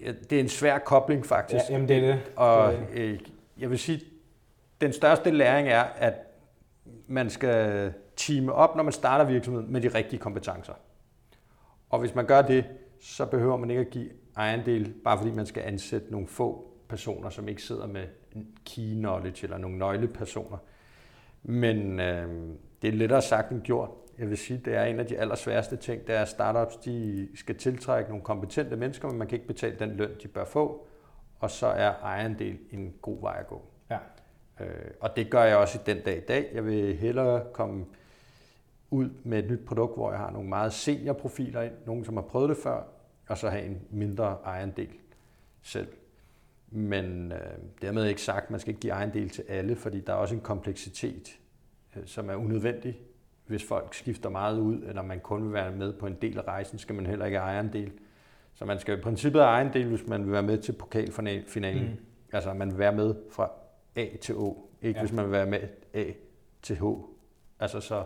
det 0.00 0.32
er 0.32 0.40
en 0.40 0.48
svær 0.48 0.78
kobling 0.78 1.26
faktisk. 1.26 1.64
Ja, 1.68 1.72
jamen 1.72 1.88
det 1.88 1.96
er 1.96 2.00
det. 2.00 2.20
Og 2.36 2.74
øh, 2.92 3.20
jeg 3.58 3.70
vil 3.70 3.78
sige, 3.78 4.00
den 4.80 4.92
største 4.92 5.30
læring 5.30 5.68
er, 5.68 5.82
at 5.82 6.14
man 7.06 7.30
skal 7.30 7.92
teame 8.16 8.52
op, 8.52 8.76
når 8.76 8.82
man 8.82 8.92
starter 8.92 9.24
virksomheden 9.24 9.72
med 9.72 9.80
de 9.80 9.88
rigtige 9.88 10.20
kompetencer. 10.20 10.72
Og 11.90 11.98
hvis 11.98 12.14
man 12.14 12.26
gør 12.26 12.42
det, 12.42 12.64
så 13.00 13.26
behøver 13.26 13.56
man 13.56 13.70
ikke 13.70 13.80
at 13.80 13.90
give 13.90 14.08
ejendel, 14.36 14.94
bare 15.04 15.18
fordi 15.18 15.30
man 15.30 15.46
skal 15.46 15.62
ansætte 15.62 16.10
nogle 16.10 16.26
få 16.26 16.72
personer, 16.88 17.30
som 17.30 17.48
ikke 17.48 17.62
sidder 17.62 17.86
med 17.86 18.04
key 18.66 18.94
knowledge 18.94 19.44
eller 19.44 19.58
nogle 19.58 19.78
nøglepersoner. 19.78 20.56
Men 21.42 22.00
øh, 22.00 22.28
det 22.82 22.88
er 22.88 22.92
lettere 22.92 23.22
sagt 23.22 23.50
end 23.50 23.62
gjort. 23.62 23.90
Jeg 24.18 24.28
vil 24.28 24.38
sige, 24.38 24.60
det 24.64 24.74
er 24.74 24.84
en 24.84 25.00
af 25.00 25.06
de 25.06 25.18
allersværeste 25.18 25.76
ting, 25.76 26.06
det 26.06 26.14
er, 26.14 26.22
at 26.22 26.28
startups 26.28 26.76
de 26.76 27.28
skal 27.34 27.56
tiltrække 27.56 28.10
nogle 28.10 28.24
kompetente 28.24 28.76
mennesker, 28.76 29.08
men 29.08 29.18
man 29.18 29.28
kan 29.28 29.36
ikke 29.36 29.46
betale 29.46 29.78
den 29.78 29.90
løn, 29.90 30.10
de 30.22 30.28
bør 30.28 30.44
få. 30.44 30.86
Og 31.38 31.50
så 31.50 31.66
er 31.66 31.92
ejendel 32.02 32.58
en 32.70 32.94
god 33.02 33.20
vej 33.20 33.36
at 33.40 33.46
gå. 33.46 33.62
Ja. 33.90 33.98
Øh, 34.60 34.90
og 35.00 35.16
det 35.16 35.30
gør 35.30 35.42
jeg 35.42 35.56
også 35.56 35.78
i 35.78 35.82
den 35.86 36.02
dag 36.04 36.16
i 36.16 36.26
dag. 36.28 36.50
Jeg 36.54 36.66
vil 36.66 36.96
hellere 36.96 37.44
komme 37.52 37.86
ud 38.90 39.10
med 39.24 39.38
et 39.38 39.50
nyt 39.50 39.66
produkt, 39.66 39.96
hvor 39.96 40.10
jeg 40.10 40.20
har 40.20 40.30
nogle 40.30 40.48
meget 40.48 40.72
seniorprofiler 40.72 41.62
ind, 41.62 41.72
nogen 41.86 42.04
som 42.04 42.16
har 42.16 42.22
prøvet 42.22 42.48
det 42.48 42.56
før, 42.56 42.82
og 43.28 43.38
så 43.38 43.48
have 43.48 43.64
en 43.64 43.80
mindre 43.90 44.36
ejendel 44.44 44.88
selv. 45.62 45.88
Men 46.74 47.32
øh, 47.32 47.38
dermed 47.82 48.06
ikke 48.06 48.22
sagt, 48.22 48.44
at 48.44 48.50
man 48.50 48.60
skal 48.60 48.70
ikke 48.70 48.80
give 48.80 48.92
ejendel 48.92 49.28
til 49.28 49.44
alle, 49.48 49.76
fordi 49.76 50.00
der 50.00 50.12
er 50.12 50.16
også 50.16 50.34
en 50.34 50.40
kompleksitet, 50.40 51.38
øh, 51.96 52.02
som 52.06 52.30
er 52.30 52.34
unødvendig. 52.34 52.98
Hvis 53.46 53.64
folk 53.68 53.94
skifter 53.94 54.28
meget 54.28 54.58
ud, 54.58 54.82
eller 54.82 55.02
man 55.02 55.20
kun 55.20 55.44
vil 55.44 55.52
være 55.52 55.70
med 55.70 55.92
på 55.92 56.06
en 56.06 56.16
del 56.22 56.38
af 56.38 56.42
rejsen, 56.42 56.78
skal 56.78 56.94
man 56.94 57.06
heller 57.06 57.26
ikke 57.26 57.38
have 57.38 57.50
ejendel. 57.50 57.92
Så 58.54 58.64
man 58.64 58.78
skal 58.78 58.98
i 58.98 59.00
princippet 59.00 59.42
have 59.42 59.50
ejendel, 59.50 59.88
hvis 59.88 60.06
man 60.06 60.24
vil 60.24 60.32
være 60.32 60.42
med 60.42 60.58
til 60.58 60.72
pokalfinalen. 60.72 61.82
Mm. 61.82 61.96
Altså 62.32 62.54
man 62.54 62.70
vil 62.70 62.78
være 62.78 62.92
med 62.92 63.14
fra 63.30 63.50
A 63.96 64.06
til 64.20 64.36
O, 64.36 64.56
ikke 64.82 64.98
ja. 64.98 65.04
hvis 65.04 65.12
man 65.12 65.24
vil 65.24 65.32
være 65.32 65.46
med 65.46 65.60
A 65.94 66.04
til 66.62 66.76
H. 66.76 66.84
Altså 67.60 67.80
så, 67.80 68.04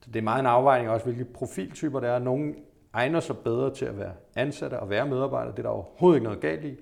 så 0.00 0.10
det 0.10 0.16
er 0.16 0.22
meget 0.22 0.40
en 0.40 0.46
afvejning 0.46 0.90
også, 0.90 1.04
hvilke 1.06 1.24
profiltyper 1.24 2.00
der 2.00 2.08
er. 2.08 2.18
Nogle 2.18 2.54
egner 2.92 3.20
sig 3.20 3.38
bedre 3.38 3.74
til 3.74 3.84
at 3.84 3.98
være 3.98 4.12
ansatte 4.36 4.80
og 4.80 4.90
være 4.90 5.06
medarbejdere, 5.06 5.52
det 5.52 5.58
er 5.58 5.62
der 5.62 5.70
overhovedet 5.70 6.16
ikke 6.16 6.24
noget 6.24 6.40
galt 6.40 6.64
i. 6.64 6.76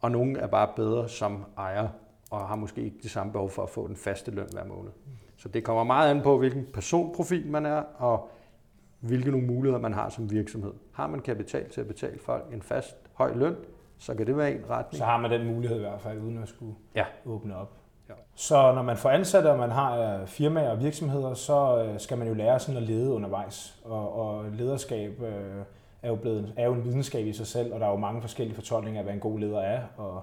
Og 0.00 0.10
nogle 0.10 0.38
er 0.38 0.46
bare 0.46 0.68
bedre 0.76 1.08
som 1.08 1.44
ejer 1.58 1.88
og 2.30 2.48
har 2.48 2.56
måske 2.56 2.82
ikke 2.82 2.96
det 3.02 3.10
samme 3.10 3.32
behov 3.32 3.50
for 3.50 3.62
at 3.62 3.70
få 3.70 3.88
den 3.88 3.96
faste 3.96 4.30
løn 4.30 4.48
hver 4.52 4.64
måned. 4.64 4.90
Så 5.36 5.48
det 5.48 5.64
kommer 5.64 5.84
meget 5.84 6.10
an 6.10 6.22
på, 6.22 6.38
hvilken 6.38 6.66
personprofil 6.72 7.46
man 7.46 7.66
er, 7.66 7.82
og 7.98 8.30
hvilke 9.00 9.30
nogle 9.30 9.46
muligheder 9.46 9.80
man 9.80 9.92
har 9.92 10.08
som 10.08 10.30
virksomhed. 10.30 10.72
Har 10.92 11.06
man 11.06 11.20
kapital 11.20 11.70
til 11.70 11.80
at 11.80 11.86
betale 11.86 12.18
folk 12.18 12.44
en 12.52 12.62
fast 12.62 12.96
høj 13.12 13.34
løn, 13.34 13.56
så 13.98 14.14
kan 14.14 14.26
det 14.26 14.36
være 14.36 14.52
en 14.52 14.70
retning. 14.70 14.98
Så 14.98 15.04
har 15.04 15.18
man 15.18 15.30
den 15.30 15.46
mulighed 15.46 15.76
i 15.76 15.80
hvert 15.80 16.00
fald, 16.00 16.18
uden 16.18 16.42
at 16.42 16.48
skulle 16.48 16.74
ja. 16.94 17.04
åbne 17.24 17.56
op. 17.56 17.72
Ja. 18.08 18.14
Så 18.34 18.72
når 18.72 18.82
man 18.82 18.96
får 18.96 19.10
ansatte, 19.10 19.50
og 19.50 19.58
man 19.58 19.70
har 19.70 20.20
øh, 20.20 20.26
firmaer 20.26 20.70
og 20.70 20.80
virksomheder, 20.80 21.34
så 21.34 21.84
øh, 21.84 22.00
skal 22.00 22.18
man 22.18 22.28
jo 22.28 22.34
lære 22.34 22.58
sådan 22.58 22.82
at 22.82 22.88
lede 22.88 23.12
undervejs. 23.12 23.80
Og, 23.84 24.12
og 24.14 24.44
lederskab 24.44 25.22
øh, 25.22 25.64
er, 26.02 26.08
jo 26.08 26.14
blevet, 26.14 26.52
er 26.56 26.66
jo 26.66 26.72
en 26.72 26.84
videnskab 26.84 27.26
i 27.26 27.32
sig 27.32 27.46
selv, 27.46 27.74
og 27.74 27.80
der 27.80 27.86
er 27.86 27.90
jo 27.90 27.96
mange 27.96 28.20
forskellige 28.20 28.54
fortolkninger 28.54 29.00
af, 29.00 29.04
hvad 29.04 29.14
en 29.14 29.20
god 29.20 29.38
leder 29.38 29.60
er. 29.60 29.82
Og, 29.96 30.22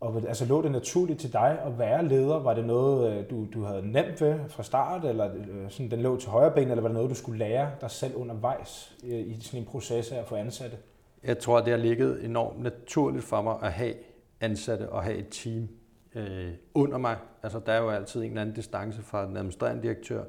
og 0.00 0.22
altså, 0.28 0.44
lå 0.44 0.62
det 0.62 0.72
naturligt 0.72 1.20
til 1.20 1.32
dig 1.32 1.58
at 1.66 1.78
være 1.78 2.08
leder? 2.08 2.38
Var 2.38 2.54
det 2.54 2.64
noget, 2.64 3.12
øh, 3.12 3.30
du, 3.30 3.46
du 3.54 3.62
havde 3.62 3.92
nemt 3.92 4.20
ved 4.20 4.38
fra 4.48 4.62
start, 4.62 5.04
eller 5.04 5.34
øh, 5.34 5.70
sådan, 5.70 5.90
den 5.90 6.00
lå 6.00 6.16
til 6.16 6.30
højre 6.30 6.50
ben, 6.50 6.70
eller 6.70 6.82
var 6.82 6.88
det 6.88 6.94
noget, 6.94 7.10
du 7.10 7.14
skulle 7.14 7.38
lære 7.38 7.70
dig 7.80 7.90
selv 7.90 8.16
undervejs 8.16 8.96
øh, 9.04 9.18
i 9.18 9.40
sådan 9.40 9.60
en 9.60 9.66
proces 9.66 10.12
af 10.12 10.18
at 10.18 10.26
få 10.26 10.34
ansatte? 10.34 10.76
Jeg 11.24 11.38
tror, 11.38 11.60
det 11.60 11.70
har 11.70 11.78
ligget 11.78 12.24
enormt 12.24 12.62
naturligt 12.62 13.24
for 13.24 13.42
mig 13.42 13.56
at 13.62 13.72
have 13.72 13.94
ansatte 14.40 14.88
og 14.88 15.02
have 15.02 15.16
et 15.16 15.28
team. 15.30 15.68
øh, 16.14 16.52
under 16.74 16.98
mig. 16.98 17.16
Altså, 17.42 17.60
der 17.66 17.72
er 17.72 17.82
jo 17.82 17.90
altid 17.90 18.20
en 18.20 18.28
eller 18.28 18.40
anden 18.40 18.54
distance 18.54 19.02
fra 19.02 19.26
den 19.26 19.36
administrerende 19.36 19.82
direktør 19.82 20.24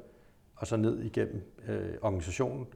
og 0.56 0.66
så 0.66 0.76
ned 0.76 1.02
igennem 1.02 1.42
øh, 1.68 1.94
organisationen. 2.02 2.66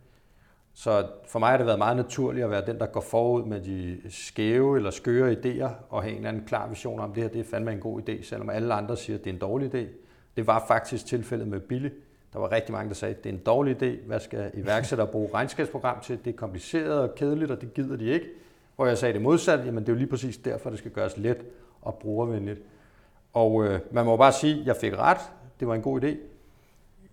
Så 0.75 1.07
for 1.27 1.39
mig 1.39 1.51
har 1.51 1.57
det 1.57 1.67
været 1.67 1.79
meget 1.79 1.97
naturligt 1.97 2.45
at 2.45 2.51
være 2.51 2.67
den, 2.67 2.79
der 2.79 2.87
går 2.87 3.01
forud 3.01 3.45
med 3.45 3.61
de 3.61 4.01
skæve 4.11 4.77
eller 4.77 4.91
skøre 4.91 5.33
idéer 5.33 5.71
og 5.91 6.03
have 6.03 6.11
en 6.11 6.17
eller 6.17 6.29
anden 6.29 6.45
klar 6.45 6.69
vision 6.69 7.01
om, 7.01 7.13
det 7.13 7.23
her 7.23 7.31
det 7.31 7.41
er 7.41 7.45
fandme 7.45 7.73
en 7.73 7.81
god 7.81 8.01
idé, 8.09 8.23
selvom 8.23 8.51
alle 8.51 8.75
andre 8.75 8.97
siger, 8.97 9.19
at 9.19 9.25
det 9.25 9.31
er 9.31 9.35
en 9.35 9.41
dårlig 9.41 9.75
idé. 9.75 9.87
Det 10.37 10.47
var 10.47 10.65
faktisk 10.69 11.07
tilfældet 11.07 11.49
med 11.49 11.61
Billy. 11.61 11.89
Der 12.33 12.39
var 12.39 12.53
rigtig 12.53 12.73
mange, 12.73 12.89
der 12.89 12.95
sagde, 12.95 13.15
at 13.15 13.25
det 13.25 13.31
er 13.31 13.35
en 13.35 13.41
dårlig 13.41 13.83
idé. 13.83 14.07
Hvad 14.07 14.21
skal 14.21 14.51
iværksættere 14.55 15.07
bruge 15.07 15.29
regnskabsprogram 15.35 16.01
til? 16.01 16.19
Det 16.25 16.33
er 16.33 16.37
kompliceret 16.37 17.01
og 17.01 17.15
kedeligt, 17.15 17.51
og 17.51 17.61
det 17.61 17.75
gider 17.75 17.97
de 17.97 18.05
ikke. 18.05 18.27
Hvor 18.77 18.87
jeg 18.87 18.99
sagde 18.99 19.15
det 19.15 19.23
modsatte, 19.23 19.65
jamen 19.65 19.83
det 19.83 19.89
er 19.89 19.93
jo 19.93 19.99
lige 19.99 20.09
præcis 20.09 20.37
derfor, 20.37 20.71
det 20.71 20.79
skal 20.79 20.91
gøres 20.91 21.17
let 21.17 21.45
og 21.83 21.95
brugervenligt. 21.95 22.61
Og 23.33 23.65
øh, 23.65 23.81
man 23.91 24.05
må 24.05 24.17
bare 24.17 24.33
sige, 24.33 24.61
at 24.61 24.67
jeg 24.67 24.77
fik 24.77 24.99
ret. 24.99 25.21
Det 25.61 25.69
var 25.69 25.75
en 25.75 25.83
god 25.83 26.05
idé. 26.05 26.17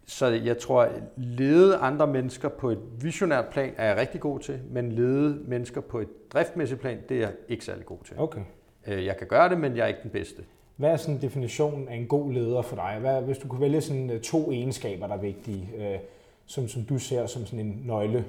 Så 0.10 0.26
jeg 0.26 0.58
tror, 0.58 0.82
at 0.82 1.02
lede 1.18 1.78
andre 1.78 2.08
mennesker 2.08 2.50
på 2.50 2.70
et 2.70 2.80
visionært 3.02 3.46
plan 3.46 3.74
er 3.78 3.86
jeg 3.86 3.98
rigtig 3.98 4.22
god 4.22 4.40
til, 4.40 4.60
men 4.72 4.92
lede 4.92 5.40
mennesker 5.48 5.82
på 5.82 6.00
et 6.00 6.08
driftmæssigt 6.34 6.82
plan, 6.82 6.98
det 7.10 7.18
er 7.18 7.22
jeg 7.22 7.32
ikke 7.50 7.66
særlig 7.66 7.86
god 7.86 7.98
til. 8.06 8.16
Okay. 8.20 8.42
Øh, 8.88 9.06
jeg 9.06 9.18
kan 9.18 9.28
gøre 9.28 9.50
det, 9.50 9.58
men 9.60 9.78
jeg 9.78 9.84
er 9.84 9.88
ikke 9.88 10.00
den 10.04 10.12
bedste. 10.12 10.44
Hvad 10.76 10.90
er 10.90 10.98
sådan 10.98 11.22
definitionen 11.22 11.88
af 11.88 11.96
en 11.96 12.08
god 12.08 12.32
leder 12.32 12.62
for 12.62 12.76
dig? 12.76 12.98
Hvad, 13.00 13.22
hvis 13.22 13.38
du 13.38 13.48
kunne 13.48 13.62
vælge 13.62 13.82
sådan 13.82 14.10
øh, 14.10 14.22
to 14.22 14.52
egenskaber, 14.52 15.08
der 15.08 15.14
er 15.14 15.22
vigtige, 15.22 15.70
øh, 15.78 16.00
som, 16.46 16.68
som 16.68 16.84
du 16.84 17.00
ser 17.00 17.26
som 17.26 17.46
sådan 17.46 17.66
en 17.66 17.82
nøgle 17.86 18.26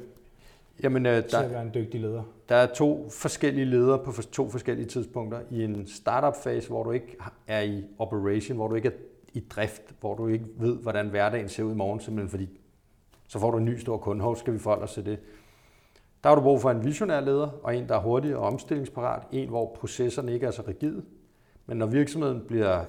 Jamen, 0.83 1.07
øh, 1.07 1.13
til 1.13 1.37
at 1.37 1.43
der, 1.45 1.49
være 1.49 1.63
en 1.63 1.71
dygtig 1.75 2.01
leder? 2.01 2.23
der 2.49 2.57
er 2.57 2.67
to 2.67 3.09
forskellige 3.11 3.65
ledere 3.65 3.99
på 3.99 4.13
to 4.33 4.49
forskellige 4.49 4.87
tidspunkter. 4.87 5.41
I 5.51 5.65
en 5.65 5.87
startup-fase, 5.87 6.69
hvor 6.69 6.83
du 6.83 6.91
ikke 6.91 7.17
er 7.47 7.61
i 7.61 7.85
operation, 7.99 8.57
hvor 8.57 8.69
du 8.69 8.75
ikke 8.75 8.89
er 8.89 8.93
i 9.33 9.41
drift, 9.41 9.95
hvor 10.01 10.15
du 10.15 10.27
ikke 10.27 10.47
ved, 10.57 10.77
hvordan 10.77 11.09
hverdagen 11.09 11.49
ser 11.49 11.63
ud 11.63 11.73
i 11.73 11.77
morgen, 11.77 12.01
simpelthen 12.01 12.31
fordi 12.31 12.49
så 13.29 13.39
får 13.39 13.51
du 13.51 13.59
en 13.59 13.65
ny 13.65 13.77
stor 13.77 13.97
kunde. 13.97 14.23
Hvor 14.23 14.35
skal 14.35 14.53
vi 14.53 14.59
forholde 14.59 14.85
os 14.85 14.95
til 14.95 15.07
det? 15.07 15.19
Der 16.23 16.29
har 16.29 16.37
du 16.37 16.43
brug 16.43 16.61
for 16.61 16.71
en 16.71 16.85
visionær 16.85 17.21
leder, 17.21 17.49
og 17.63 17.77
en, 17.77 17.89
der 17.89 17.95
er 17.95 18.01
hurtig 18.01 18.37
og 18.37 18.43
omstillingsparat. 18.43 19.23
En, 19.33 19.49
hvor 19.49 19.77
processerne 19.81 20.33
ikke 20.35 20.47
er 20.47 20.51
så 20.51 20.63
rigide. 20.69 21.03
Men 21.67 21.77
når 21.77 21.87
virksomheden 21.87 22.41
bliver 22.49 22.85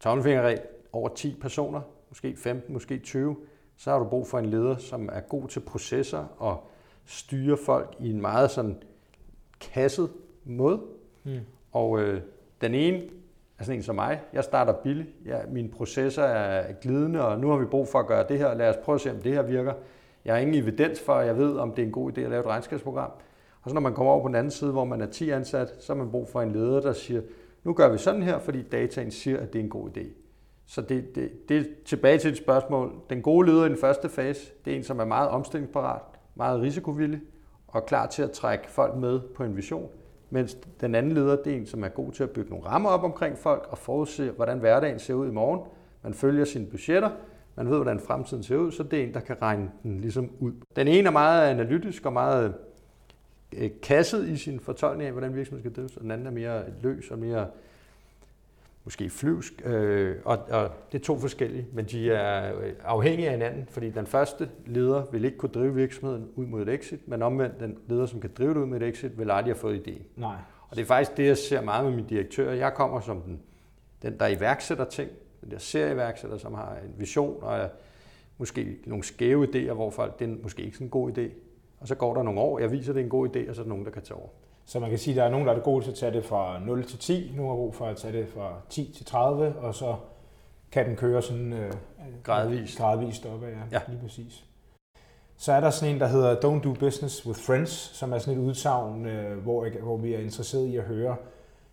tommelfingerregel 0.00 0.60
over 0.92 1.08
10 1.08 1.36
personer, 1.40 1.80
måske 2.08 2.36
15, 2.36 2.72
måske 2.72 2.98
20, 2.98 3.36
så 3.76 3.90
har 3.90 3.98
du 3.98 4.04
brug 4.04 4.26
for 4.26 4.38
en 4.38 4.46
leder, 4.46 4.76
som 4.76 5.08
er 5.12 5.20
god 5.20 5.48
til 5.48 5.60
processer 5.60 6.24
og 6.38 6.66
styre 7.06 7.56
folk 7.56 7.96
i 8.00 8.10
en 8.10 8.20
meget 8.20 8.50
sådan 8.50 8.82
kasset 9.60 10.10
måde. 10.44 10.80
Mm. 11.24 11.38
Og 11.72 12.00
øh, 12.00 12.20
den 12.60 12.74
ene 12.74 13.02
er 13.58 13.64
sådan 13.64 13.78
en 13.78 13.82
som 13.82 13.94
mig. 13.94 14.20
Jeg 14.32 14.44
starter 14.44 14.72
billigt. 14.72 15.08
Ja, 15.26 15.38
mine 15.48 15.68
processer 15.68 16.22
er 16.22 16.72
glidende, 16.72 17.26
og 17.26 17.38
nu 17.38 17.48
har 17.50 17.56
vi 17.56 17.64
brug 17.64 17.88
for 17.88 17.98
at 17.98 18.06
gøre 18.06 18.24
det 18.28 18.38
her. 18.38 18.54
Lad 18.54 18.68
os 18.68 18.76
prøve 18.84 18.94
at 18.94 19.00
se, 19.00 19.10
om 19.10 19.16
det 19.16 19.32
her 19.32 19.42
virker. 19.42 19.72
Jeg 20.24 20.34
har 20.34 20.40
ingen 20.40 20.62
evidens 20.62 21.00
for, 21.00 21.12
at 21.12 21.26
jeg 21.26 21.38
ved, 21.38 21.56
om 21.56 21.72
det 21.72 21.82
er 21.82 21.86
en 21.86 21.92
god 21.92 22.12
idé 22.12 22.20
at 22.20 22.30
lave 22.30 22.40
et 22.40 22.46
regnskabsprogram. 22.46 23.10
Og 23.62 23.70
så 23.70 23.74
når 23.74 23.80
man 23.80 23.94
kommer 23.94 24.12
over 24.12 24.22
på 24.22 24.28
den 24.28 24.34
anden 24.34 24.50
side, 24.50 24.72
hvor 24.72 24.84
man 24.84 25.00
er 25.00 25.06
10 25.06 25.30
ansat, 25.30 25.74
så 25.78 25.94
har 25.94 25.98
man 25.98 26.10
brug 26.10 26.28
for 26.28 26.42
en 26.42 26.52
leder, 26.52 26.80
der 26.80 26.92
siger, 26.92 27.22
nu 27.64 27.72
gør 27.72 27.88
vi 27.88 27.98
sådan 27.98 28.22
her, 28.22 28.38
fordi 28.38 28.62
dataen 28.62 29.10
siger, 29.10 29.40
at 29.40 29.52
det 29.52 29.58
er 29.58 29.62
en 29.62 29.70
god 29.70 29.88
idé. 29.96 30.06
Så 30.66 30.80
det, 30.80 31.14
det, 31.14 31.48
det 31.48 31.56
er 31.56 31.64
tilbage 31.84 32.18
til 32.18 32.30
et 32.30 32.36
spørgsmål. 32.36 32.92
Den 33.10 33.22
gode 33.22 33.48
leder 33.48 33.64
i 33.64 33.68
den 33.68 33.76
første 33.76 34.08
fase, 34.08 34.52
det 34.64 34.72
er 34.72 34.76
en, 34.76 34.82
som 34.82 35.00
er 35.00 35.04
meget 35.04 35.28
omstillingsparat, 35.28 36.02
meget 36.34 36.60
risikovillig 36.62 37.20
og 37.68 37.86
klar 37.86 38.06
til 38.06 38.22
at 38.22 38.30
trække 38.30 38.70
folk 38.70 38.96
med 38.96 39.20
på 39.20 39.44
en 39.44 39.56
vision. 39.56 39.88
Mens 40.30 40.56
den 40.80 40.94
anden 40.94 41.12
leder, 41.12 41.36
det 41.36 41.52
er 41.52 41.56
en, 41.56 41.66
som 41.66 41.84
er 41.84 41.88
god 41.88 42.12
til 42.12 42.22
at 42.22 42.30
bygge 42.30 42.50
nogle 42.50 42.66
rammer 42.66 42.90
op 42.90 43.04
omkring 43.04 43.38
folk 43.38 43.66
og 43.70 43.78
forudse, 43.78 44.30
hvordan 44.30 44.58
hverdagen 44.58 44.98
ser 44.98 45.14
ud 45.14 45.28
i 45.28 45.32
morgen. 45.32 45.60
Man 46.02 46.14
følger 46.14 46.44
sine 46.44 46.66
budgetter, 46.66 47.10
man 47.56 47.70
ved, 47.70 47.76
hvordan 47.76 48.00
fremtiden 48.00 48.42
ser 48.42 48.56
ud, 48.56 48.72
så 48.72 48.82
det 48.82 48.98
er 48.98 49.04
en, 49.04 49.14
der 49.14 49.20
kan 49.20 49.36
regne 49.42 49.70
den 49.82 50.00
ligesom 50.00 50.30
ud. 50.38 50.52
Den 50.76 50.88
ene 50.88 51.08
er 51.08 51.12
meget 51.12 51.50
analytisk 51.50 52.06
og 52.06 52.12
meget 52.12 52.54
øh, 53.56 53.70
kasset 53.82 54.28
i 54.28 54.36
sin 54.36 54.60
fortolkning 54.60 55.06
af, 55.06 55.12
hvordan 55.12 55.34
virksomheden 55.34 55.62
skal 55.62 55.76
drives, 55.76 55.96
og 55.96 56.02
den 56.02 56.10
anden 56.10 56.26
er 56.26 56.30
mere 56.30 56.62
løs 56.82 57.10
og 57.10 57.18
mere 57.18 57.46
måske 58.84 59.10
flyvsk, 59.10 59.62
øh, 59.64 60.16
og, 60.24 60.38
og 60.50 60.70
det 60.92 60.98
er 60.98 61.02
to 61.02 61.18
forskellige, 61.18 61.66
men 61.72 61.84
de 61.84 62.10
er 62.10 62.58
øh, 62.58 62.72
afhængige 62.84 63.26
af 63.26 63.32
hinanden, 63.32 63.66
fordi 63.70 63.90
den 63.90 64.06
første 64.06 64.48
leder 64.66 65.04
vil 65.12 65.24
ikke 65.24 65.36
kunne 65.36 65.52
drive 65.52 65.74
virksomheden 65.74 66.28
ud 66.34 66.46
mod 66.46 66.62
et 66.62 66.68
exit, 66.68 67.08
men 67.08 67.22
omvendt 67.22 67.60
den 67.60 67.78
leder, 67.86 68.06
som 68.06 68.20
kan 68.20 68.30
drive 68.38 68.54
det 68.54 68.60
ud 68.60 68.66
med 68.66 68.82
et 68.82 68.88
exit, 68.88 69.18
vil 69.18 69.30
aldrig 69.30 69.54
have 69.54 69.60
fået 69.60 69.88
idéen. 69.88 70.02
Nej. 70.16 70.36
Og 70.68 70.76
det 70.76 70.82
er 70.82 70.86
faktisk 70.86 71.16
det, 71.16 71.26
jeg 71.26 71.38
ser 71.38 71.60
meget 71.60 71.84
med 71.84 71.94
mine 71.94 72.08
direktører. 72.08 72.54
Jeg 72.54 72.74
kommer 72.74 73.00
som 73.00 73.20
den, 73.20 73.40
den 74.02 74.18
der 74.18 74.26
iværksætter 74.26 74.84
ting, 74.84 75.10
den 75.40 75.50
der 75.50 75.58
serieværksætter, 75.58 76.38
som 76.38 76.54
har 76.54 76.76
en 76.84 76.94
vision 76.98 77.42
og 77.42 77.70
måske 78.38 78.76
nogle 78.86 79.04
skæve 79.04 79.46
idéer, 79.46 79.72
hvor 79.72 79.90
folk, 79.90 80.18
det 80.18 80.30
er 80.30 80.36
måske 80.42 80.62
ikke 80.62 80.76
sådan 80.76 80.86
en 80.86 80.90
god 80.90 81.18
idé. 81.18 81.30
Og 81.80 81.88
så 81.88 81.94
går 81.94 82.14
der 82.14 82.22
nogle 82.22 82.40
år, 82.40 82.58
jeg 82.58 82.72
viser, 82.72 82.92
at 82.92 82.94
det 82.94 83.00
er 83.00 83.04
en 83.04 83.10
god 83.10 83.36
idé, 83.36 83.48
og 83.48 83.54
så 83.54 83.60
er 83.60 83.64
der 83.64 83.68
nogen, 83.68 83.84
der 83.84 83.90
kan 83.90 84.02
tage 84.02 84.18
over. 84.18 84.28
Så 84.68 84.80
man 84.80 84.90
kan 84.90 84.98
sige, 84.98 85.12
at 85.14 85.16
der 85.16 85.24
er 85.24 85.30
nogen, 85.30 85.46
der 85.46 85.52
er 85.54 85.60
gode 85.60 85.84
til 85.84 85.90
at 85.90 85.96
tage 85.96 86.12
det 86.12 86.24
fra 86.24 86.58
0 86.66 86.84
til 86.84 86.98
10, 86.98 87.32
nogen 87.36 87.52
er 87.52 87.56
gode 87.56 87.72
for 87.72 87.86
at 87.86 87.96
tage 87.96 88.18
det 88.18 88.28
fra 88.28 88.52
10 88.68 88.92
til 88.96 89.06
30, 89.06 89.54
og 89.56 89.74
så 89.74 89.96
kan 90.72 90.86
den 90.88 90.96
køre 90.96 91.22
sådan 91.22 91.52
øh, 91.52 91.72
Gradvist. 92.22 92.78
gradvist 92.78 93.26
opad, 93.26 93.48
ja, 93.48 93.58
Ja. 93.72 93.80
lige 93.88 94.00
præcis. 94.02 94.44
Så 95.36 95.52
er 95.52 95.60
der 95.60 95.70
sådan 95.70 95.94
en, 95.94 96.00
der 96.00 96.06
hedder 96.06 96.34
Don't 96.36 96.62
Do 96.64 96.74
Business 96.80 97.26
with 97.26 97.40
Friends, 97.40 97.70
som 97.70 98.12
er 98.12 98.18
sådan 98.18 98.40
et 98.40 98.44
udsagn, 98.44 99.06
øh, 99.06 99.38
hvor, 99.38 99.66
hvor 99.82 99.96
vi 99.96 100.14
er 100.14 100.18
interesseret 100.18 100.66
i 100.66 100.76
at 100.76 100.84
høre, 100.84 101.16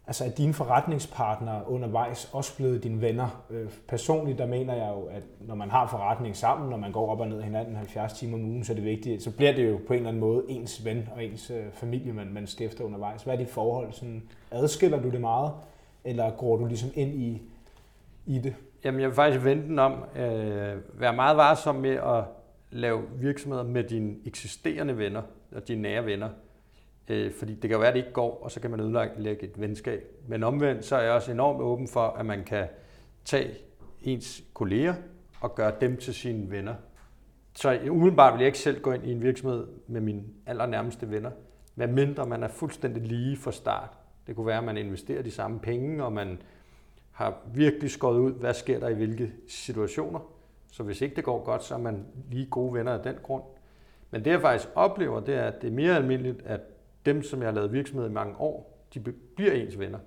altså 0.07 0.25
er 0.25 0.29
dine 0.29 0.53
forretningspartnere 0.53 1.69
undervejs 1.69 2.29
også 2.33 2.55
blevet 2.55 2.83
dine 2.83 3.01
venner? 3.01 3.45
Øh, 3.49 3.69
personligt, 3.87 4.37
der 4.37 4.45
mener 4.45 4.73
jeg 4.73 4.93
jo, 4.95 5.01
at 5.05 5.23
når 5.39 5.55
man 5.55 5.69
har 5.69 5.87
forretning 5.87 6.35
sammen, 6.35 6.69
når 6.69 6.77
man 6.77 6.91
går 6.91 7.11
op 7.11 7.19
og 7.19 7.27
ned 7.27 7.41
hinanden 7.41 7.75
70 7.75 8.13
timer 8.13 8.37
om 8.37 8.43
ugen, 8.43 8.63
så 8.63 8.73
er 8.73 8.75
det 8.75 8.85
vigtigt, 8.85 9.23
så 9.23 9.31
bliver 9.31 9.53
det 9.53 9.69
jo 9.69 9.79
på 9.87 9.93
en 9.93 9.97
eller 9.97 10.09
anden 10.09 10.19
måde 10.19 10.43
ens 10.47 10.85
ven 10.85 11.09
og 11.15 11.23
ens 11.23 11.51
øh, 11.51 11.63
familie, 11.73 12.13
man, 12.13 12.33
man 12.33 12.47
stifter 12.47 12.83
undervejs. 12.83 13.23
Hvad 13.23 13.33
er 13.33 13.37
dit 13.37 13.49
forhold? 13.49 13.91
Sådan, 13.91 14.23
adskiller 14.51 15.01
du 15.01 15.09
det 15.09 15.21
meget, 15.21 15.51
eller 16.03 16.31
går 16.31 16.57
du 16.57 16.65
ligesom 16.65 16.89
ind 16.95 17.13
i, 17.13 17.41
i 18.25 18.39
det? 18.39 18.55
Jamen, 18.83 19.01
jeg 19.01 19.09
vil 19.09 19.15
faktisk 19.15 19.45
vente 19.45 19.67
den 19.67 19.79
om. 19.79 20.03
Øh, 20.15 20.77
være 20.93 21.13
meget 21.15 21.37
varsom 21.37 21.75
med 21.75 21.95
at 21.95 22.23
lave 22.71 23.01
virksomheder 23.19 23.63
med 23.63 23.83
dine 23.83 24.15
eksisterende 24.25 24.97
venner 24.97 25.21
og 25.55 25.67
dine 25.67 25.81
nære 25.81 26.05
venner. 26.05 26.29
Øh, 27.09 27.31
fordi 27.31 27.53
det 27.53 27.61
kan 27.61 27.71
jo 27.71 27.77
være, 27.77 27.87
at 27.87 27.93
det 27.93 27.99
ikke 27.99 28.13
går, 28.13 28.39
og 28.43 28.51
så 28.51 28.59
kan 28.59 28.71
man 28.71 28.79
ødelægge 28.79 29.43
et 29.43 29.61
venskab. 29.61 30.03
Men 30.27 30.43
omvendt, 30.43 30.85
så 30.85 30.95
er 30.95 31.01
jeg 31.01 31.11
også 31.11 31.31
enormt 31.31 31.61
åben 31.61 31.87
for, 31.87 32.07
at 32.07 32.25
man 32.25 32.43
kan 32.43 32.67
tage 33.25 33.53
ens 34.01 34.43
kolleger 34.53 34.93
og 35.41 35.55
gøre 35.55 35.71
dem 35.81 35.97
til 35.97 36.13
sine 36.13 36.51
venner. 36.51 36.75
Så 37.53 37.79
umiddelbart 37.89 38.33
vil 38.33 38.39
jeg 38.39 38.47
ikke 38.47 38.59
selv 38.59 38.81
gå 38.81 38.91
ind 38.91 39.05
i 39.05 39.11
en 39.11 39.21
virksomhed 39.21 39.67
med 39.87 40.01
mine 40.01 40.23
allernærmeste 40.45 41.11
venner, 41.11 41.31
hvad 41.75 41.87
mindre 41.87 42.25
man 42.25 42.43
er 42.43 42.47
fuldstændig 42.47 43.03
lige 43.03 43.37
fra 43.37 43.51
start. 43.51 43.89
Det 44.27 44.35
kunne 44.35 44.45
være, 44.45 44.57
at 44.57 44.63
man 44.63 44.77
investerer 44.77 45.21
de 45.21 45.31
samme 45.31 45.59
penge, 45.59 46.03
og 46.03 46.13
man 46.13 46.41
har 47.11 47.37
virkelig 47.53 47.91
skåret 47.91 48.19
ud, 48.19 48.31
hvad 48.31 48.53
sker 48.53 48.79
der 48.79 48.89
i 48.89 48.93
hvilke 48.93 49.31
situationer. 49.47 50.19
Så 50.71 50.83
hvis 50.83 51.01
ikke 51.01 51.15
det 51.15 51.23
går 51.23 51.43
godt, 51.43 51.63
så 51.63 51.73
er 51.73 51.79
man 51.79 52.05
lige 52.31 52.45
gode 52.45 52.73
venner 52.73 52.93
af 52.93 53.03
den 53.03 53.15
grund. 53.23 53.43
Men 54.11 54.25
det 54.25 54.31
jeg 54.31 54.41
faktisk 54.41 54.69
oplever, 54.75 55.19
det 55.19 55.35
er, 55.35 55.43
at 55.43 55.61
det 55.61 55.67
er 55.67 55.71
mere 55.71 55.95
almindeligt, 55.95 56.41
at 56.45 56.61
dem, 57.05 57.23
som 57.23 57.39
jeg 57.39 57.47
har 57.47 57.53
lavet 57.55 57.73
virksomhed 57.73 58.09
i 58.09 58.11
mange 58.13 58.35
år, 58.39 58.85
de 58.93 58.99
bliver 59.35 59.51
ens 59.51 59.79
venner. 59.79 59.99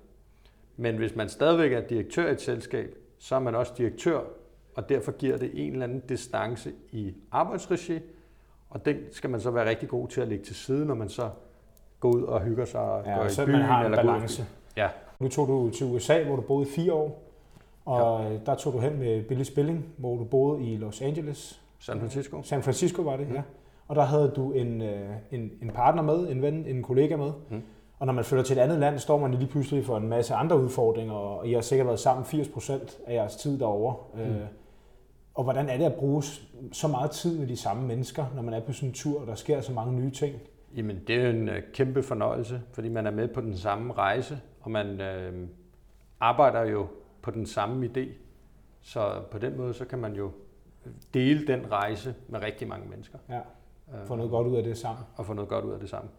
Men 0.77 0.97
hvis 0.97 1.15
man 1.15 1.29
stadigvæk 1.29 1.73
er 1.73 1.81
direktør 1.81 2.27
i 2.27 2.31
et 2.31 2.41
selskab, 2.41 2.95
så 3.17 3.35
er 3.35 3.39
man 3.39 3.55
også 3.55 3.73
direktør, 3.77 4.21
og 4.75 4.89
derfor 4.89 5.11
giver 5.11 5.37
det 5.37 5.51
en 5.53 5.71
eller 5.71 5.83
anden 5.83 5.99
distance 5.99 6.71
i 6.91 7.13
arbejdsregi, 7.31 7.99
og 8.69 8.85
den 8.85 8.97
skal 9.11 9.29
man 9.29 9.39
så 9.41 9.51
være 9.51 9.69
rigtig 9.69 9.89
god 9.89 10.07
til 10.07 10.21
at 10.21 10.27
lægge 10.27 10.43
til 10.45 10.55
side, 10.55 10.85
når 10.85 10.95
man 10.95 11.09
så 11.09 11.29
går 11.99 12.09
ud 12.15 12.23
og 12.23 12.41
hygger 12.41 12.65
sig 12.65 12.81
og 12.81 13.03
Ja, 13.05 13.15
går 13.17 13.25
i 13.25 13.29
så 13.29 13.45
byen. 13.45 13.55
man 13.55 13.61
har 13.65 13.79
en 13.79 13.85
eller 13.85 13.97
balance. 14.03 14.45
Ja. 14.77 14.89
Nu 15.19 15.27
tog 15.29 15.47
du 15.47 15.69
til 15.69 15.85
USA, 15.85 16.23
hvor 16.23 16.35
du 16.35 16.41
boede 16.41 16.67
i 16.67 16.71
fire 16.71 16.93
år, 16.93 17.23
og 17.85 18.23
ja. 18.31 18.37
der 18.45 18.55
tog 18.55 18.73
du 18.73 18.79
hen 18.79 18.99
med 18.99 19.23
Billy 19.23 19.43
Spilling, 19.43 19.85
hvor 19.97 20.15
du 20.17 20.23
boede 20.23 20.63
i 20.63 20.77
Los 20.77 21.01
Angeles. 21.01 21.61
San 21.79 21.99
Francisco. 21.99 22.43
San 22.43 22.63
Francisco 22.63 23.01
var 23.01 23.17
det, 23.17 23.27
Mm. 23.27 23.33
ja. 23.35 23.41
Og 23.89 23.95
der 23.95 24.01
havde 24.01 24.31
du 24.35 24.51
en, 24.51 24.81
øh, 24.81 25.09
en, 25.31 25.51
en 25.61 25.71
partner 25.73 26.01
med, 26.01 26.29
en 26.29 26.41
ven, 26.41 26.65
en 26.65 26.83
kollega 26.83 27.17
med. 27.17 27.31
Mm. 27.49 27.61
Og 27.99 28.05
når 28.05 28.13
man 28.13 28.23
flytter 28.23 28.43
til 28.43 28.57
et 28.57 28.61
andet 28.61 28.79
land, 28.79 28.99
står 28.99 29.17
man 29.17 29.33
lige 29.33 29.47
pludselig 29.47 29.85
for 29.85 29.97
en 29.97 30.07
masse 30.07 30.33
andre 30.33 30.61
udfordringer, 30.61 31.13
og 31.13 31.47
I 31.47 31.53
har 31.53 31.61
sikkert 31.61 31.87
været 31.87 31.99
sammen 31.99 32.25
80% 32.25 32.71
af 33.07 33.13
jeres 33.13 33.35
tid 33.35 33.59
derovre. 33.59 33.95
Mm. 34.13 34.31
Øh, 34.31 34.47
og 35.33 35.43
hvordan 35.43 35.69
er 35.69 35.77
det 35.77 35.85
at 35.85 35.93
bruge 35.93 36.23
så 36.71 36.87
meget 36.87 37.11
tid 37.11 37.39
med 37.39 37.47
de 37.47 37.57
samme 37.57 37.87
mennesker, 37.87 38.25
når 38.35 38.41
man 38.41 38.53
er 38.53 38.59
på 38.59 38.73
sådan 38.73 38.89
en 38.89 38.93
tur, 38.93 39.21
og 39.21 39.27
der 39.27 39.35
sker 39.35 39.61
så 39.61 39.73
mange 39.73 39.93
nye 39.93 40.11
ting? 40.11 40.35
Jamen, 40.75 40.99
det 41.07 41.15
er 41.15 41.23
jo 41.23 41.29
en 41.29 41.49
øh, 41.49 41.63
kæmpe 41.73 42.03
fornøjelse, 42.03 42.61
fordi 42.71 42.89
man 42.89 43.07
er 43.07 43.11
med 43.11 43.27
på 43.27 43.41
den 43.41 43.57
samme 43.57 43.93
rejse, 43.93 44.39
og 44.61 44.71
man 44.71 45.01
øh, 45.01 45.47
arbejder 46.19 46.65
jo 46.65 46.87
på 47.21 47.31
den 47.31 47.45
samme 47.45 47.85
idé. 47.85 48.07
Så 48.81 49.21
på 49.31 49.37
den 49.37 49.57
måde, 49.57 49.73
så 49.73 49.85
kan 49.85 49.99
man 49.99 50.13
jo 50.13 50.31
dele 51.13 51.47
den 51.47 51.71
rejse 51.71 52.15
med 52.27 52.41
rigtig 52.41 52.67
mange 52.67 52.89
mennesker. 52.89 53.17
Ja, 53.29 53.39
få 54.05 54.15
noget 54.15 54.31
godt 54.31 54.47
ud 54.47 54.55
af 54.55 54.63
det 54.63 54.77
sammen. 54.77 55.05
Og 55.15 55.25
få 55.25 55.33
noget 55.33 55.49
godt 55.49 55.65
ud 55.65 55.71
af 55.71 55.79
det 55.79 55.89
sammen. 55.89 56.11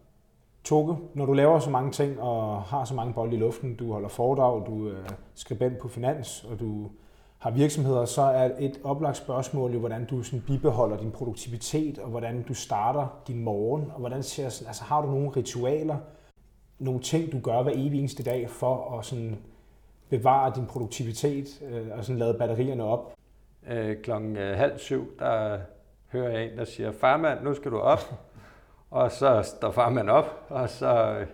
Toge, 0.63 0.97
når 1.13 1.25
du 1.25 1.33
laver 1.33 1.59
så 1.59 1.69
mange 1.69 1.91
ting 1.91 2.21
og 2.21 2.61
har 2.61 2.85
så 2.85 2.95
mange 2.95 3.13
bolde 3.13 3.35
i 3.35 3.39
luften, 3.39 3.75
du 3.75 3.91
holder 3.91 4.09
foredrag, 4.09 4.65
du 4.67 4.87
er 4.87 5.13
skribent 5.35 5.77
på 5.77 5.87
Finans, 5.87 6.43
og 6.43 6.59
du 6.59 6.89
har 7.37 7.51
virksomheder, 7.51 8.05
så 8.05 8.21
er 8.21 8.51
et 8.59 8.79
oplagt 8.83 9.17
spørgsmål 9.17 9.73
jo, 9.73 9.79
hvordan 9.79 10.05
du 10.05 10.23
sådan 10.23 10.43
bibeholder 10.47 10.97
din 10.97 11.11
produktivitet, 11.11 11.99
og 11.99 12.09
hvordan 12.09 12.43
du 12.43 12.53
starter 12.53 13.21
din 13.27 13.43
morgen, 13.43 13.91
og 13.93 13.99
hvordan 13.99 14.23
ser, 14.23 14.45
altså, 14.45 14.83
har 14.83 15.01
du 15.01 15.07
nogle 15.07 15.29
ritualer, 15.29 15.97
nogle 16.79 16.99
ting, 16.99 17.31
du 17.31 17.39
gør 17.39 17.63
hver 17.63 17.71
evig 17.75 17.99
eneste 17.99 18.23
dag 18.23 18.49
for 18.49 18.97
at 18.99 19.05
sådan 19.05 19.39
bevare 20.09 20.53
din 20.55 20.65
produktivitet 20.65 21.61
øh, 21.71 21.87
og 21.97 22.05
sådan 22.05 22.19
lade 22.19 22.33
batterierne 22.33 22.83
op? 22.83 23.13
Øh, 23.69 24.01
klokken 24.03 24.37
øh, 24.37 24.57
halv 24.57 24.77
syv, 24.77 25.19
der 25.19 25.57
hører 26.11 26.29
jeg 26.29 26.45
en, 26.45 26.57
der 26.57 26.65
siger, 26.65 26.91
farmand, 26.91 27.43
nu 27.43 27.53
skal 27.53 27.71
du 27.71 27.79
op. 27.79 27.99
og 28.89 29.11
så 29.11 29.41
står 29.41 29.71
farmand 29.71 30.09
op, 30.09 30.45
og 30.49 30.69
så 30.69 31.17
øh, 31.19 31.27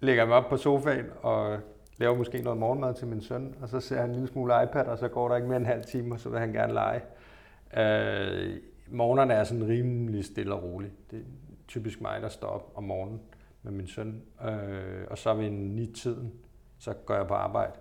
lægger 0.00 0.22
jeg 0.22 0.28
mig 0.28 0.36
op 0.36 0.48
på 0.48 0.56
sofaen 0.56 1.06
og 1.22 1.58
laver 1.96 2.16
måske 2.16 2.42
noget 2.42 2.58
morgenmad 2.58 2.94
til 2.94 3.06
min 3.06 3.22
søn, 3.22 3.54
og 3.62 3.68
så 3.68 3.80
ser 3.80 4.00
han 4.00 4.08
en 4.08 4.14
lille 4.14 4.28
smule 4.28 4.54
iPad, 4.62 4.86
og 4.86 4.98
så 4.98 5.08
går 5.08 5.28
der 5.28 5.36
ikke 5.36 5.48
mere 5.48 5.56
end 5.56 5.66
en 5.66 5.72
halv 5.72 5.84
time, 5.84 6.14
og 6.14 6.20
så 6.20 6.28
vil 6.28 6.38
han 6.38 6.52
gerne 6.52 6.72
lege. 6.72 7.00
Øh, 7.76 8.56
morgenerne 8.88 9.34
er 9.34 9.44
sådan 9.44 9.68
rimelig 9.68 10.24
stille 10.24 10.54
og 10.54 10.62
rolig. 10.62 10.92
Det 11.10 11.18
er 11.18 11.24
typisk 11.68 12.00
mig, 12.00 12.22
der 12.22 12.28
står 12.28 12.48
op 12.48 12.72
om 12.74 12.84
morgenen 12.84 13.20
med 13.62 13.72
min 13.72 13.86
søn. 13.86 14.22
Øh, 14.44 15.04
og 15.10 15.18
så 15.18 15.34
ved 15.34 15.50
ni-tiden, 15.50 16.32
så 16.78 16.92
går 16.92 17.14
jeg 17.14 17.26
på 17.26 17.34
arbejde. 17.34 17.72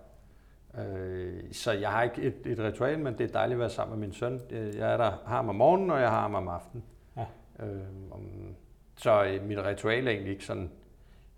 Øh, 0.79 1.43
så 1.51 1.71
jeg 1.71 1.91
har 1.91 2.03
ikke 2.03 2.21
et, 2.21 2.45
et 2.45 2.59
ritual, 2.59 2.99
men 2.99 3.17
det 3.17 3.23
er 3.29 3.33
dejligt 3.33 3.55
at 3.55 3.59
være 3.59 3.69
sammen 3.69 3.99
med 3.99 4.07
min 4.07 4.13
søn. 4.13 4.41
Jeg 4.51 4.93
er 4.93 4.97
der, 4.97 5.11
har 5.25 5.35
ham 5.35 5.49
om 5.49 5.55
morgenen, 5.55 5.91
og 5.91 6.01
jeg 6.01 6.09
har 6.09 6.21
ham 6.21 6.35
om 6.35 6.47
aftenen. 6.47 6.83
Ja. 7.17 7.25
Øh, 7.65 7.81
om, 8.11 8.55
så 8.95 9.23
øh, 9.23 9.47
mit 9.47 9.57
ritual 9.57 10.07
er 10.07 10.11
egentlig 10.11 10.31
ikke 10.31 10.45
sådan... 10.45 10.71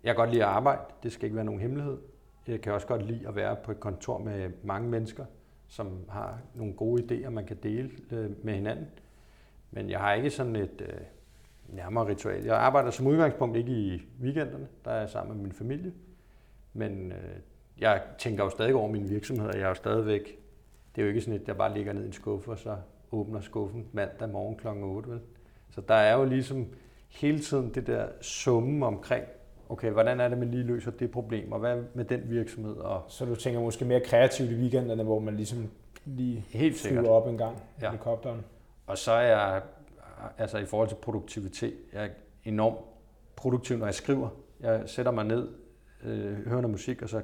Jeg 0.04 0.14
kan 0.14 0.16
godt 0.16 0.30
lide 0.30 0.44
at 0.44 0.48
arbejde, 0.50 0.80
det 1.02 1.12
skal 1.12 1.24
ikke 1.24 1.36
være 1.36 1.44
nogen 1.44 1.60
hemmelighed. 1.60 1.98
Jeg 2.46 2.60
kan 2.60 2.72
også 2.72 2.86
godt 2.86 3.02
lide 3.02 3.28
at 3.28 3.36
være 3.36 3.56
på 3.64 3.70
et 3.70 3.80
kontor 3.80 4.18
med 4.18 4.50
mange 4.62 4.88
mennesker, 4.88 5.24
som 5.68 6.00
har 6.08 6.38
nogle 6.54 6.74
gode 6.74 7.02
idéer, 7.02 7.30
man 7.30 7.46
kan 7.46 7.56
dele 7.62 7.90
øh, 8.10 8.44
med 8.44 8.54
hinanden. 8.54 8.86
Men 9.70 9.90
jeg 9.90 10.00
har 10.00 10.12
ikke 10.12 10.30
sådan 10.30 10.56
et 10.56 10.80
øh, 10.80 11.00
nærmere 11.68 12.08
ritual. 12.08 12.44
Jeg 12.44 12.56
arbejder 12.56 12.90
som 12.90 13.06
udgangspunkt 13.06 13.56
ikke 13.56 13.72
i 13.72 14.02
weekenderne, 14.22 14.68
der 14.84 14.90
er 14.90 15.00
jeg 15.00 15.10
sammen 15.10 15.36
med 15.36 15.42
min 15.42 15.52
familie. 15.52 15.92
Men 16.72 17.12
øh, 17.12 17.36
jeg 17.80 18.02
tænker 18.18 18.44
jo 18.44 18.50
stadig 18.50 18.74
over 18.74 18.88
min 18.88 19.10
virksomhed, 19.10 19.48
og 19.48 19.54
jeg 19.54 19.62
er 19.62 19.68
jo 19.68 19.74
stadigvæk, 19.74 20.38
det 20.94 21.02
er 21.02 21.06
jo 21.06 21.08
ikke 21.08 21.20
sådan, 21.20 21.40
at 21.40 21.48
jeg 21.48 21.56
bare 21.56 21.74
ligger 21.74 21.92
ned 21.92 22.02
i 22.02 22.06
en 22.06 22.12
skuffe, 22.12 22.50
og 22.50 22.58
så 22.58 22.76
åbner 23.12 23.40
skuffen 23.40 23.86
mandag 23.92 24.28
morgen 24.28 24.56
kl. 24.56 24.66
8. 24.68 25.10
Vel? 25.10 25.20
Så 25.70 25.80
der 25.80 25.94
er 25.94 26.16
jo 26.16 26.24
ligesom 26.24 26.66
hele 27.08 27.38
tiden 27.38 27.74
det 27.74 27.86
der 27.86 28.08
summe 28.20 28.86
omkring, 28.86 29.24
okay, 29.68 29.90
hvordan 29.90 30.20
er 30.20 30.28
det, 30.28 30.38
man 30.38 30.50
lige 30.50 30.62
løser 30.62 30.90
det 30.90 31.10
problem, 31.10 31.52
og 31.52 31.58
hvad 31.58 31.82
med 31.94 32.04
den 32.04 32.22
virksomhed? 32.30 32.76
Og 32.76 33.04
så 33.08 33.24
du 33.24 33.34
tænker 33.34 33.60
måske 33.60 33.84
mere 33.84 34.00
kreativt 34.00 34.50
i 34.50 34.54
weekenderne, 34.54 35.02
hvor 35.02 35.18
man 35.18 35.36
ligesom 35.36 35.70
lige 36.04 36.44
Helt 36.48 36.80
flyver 36.80 37.08
op 37.08 37.28
en 37.28 37.38
gang 37.38 37.62
ja. 37.82 37.90
helikopteren. 37.90 38.44
Og 38.86 38.98
så 38.98 39.12
er 39.12 39.26
jeg, 39.26 39.62
altså 40.38 40.58
i 40.58 40.64
forhold 40.64 40.88
til 40.88 40.96
produktivitet, 40.96 41.74
jeg 41.92 42.04
er 42.04 42.08
enormt 42.44 42.76
produktiv, 43.36 43.76
når 43.76 43.86
jeg 43.86 43.94
skriver. 43.94 44.28
Jeg 44.60 44.82
sætter 44.86 45.12
mig 45.12 45.24
ned, 45.24 45.48
øh, 46.04 46.46
hører 46.46 46.60
noget 46.60 46.70
musik, 46.70 47.02
og 47.02 47.08
så 47.08 47.22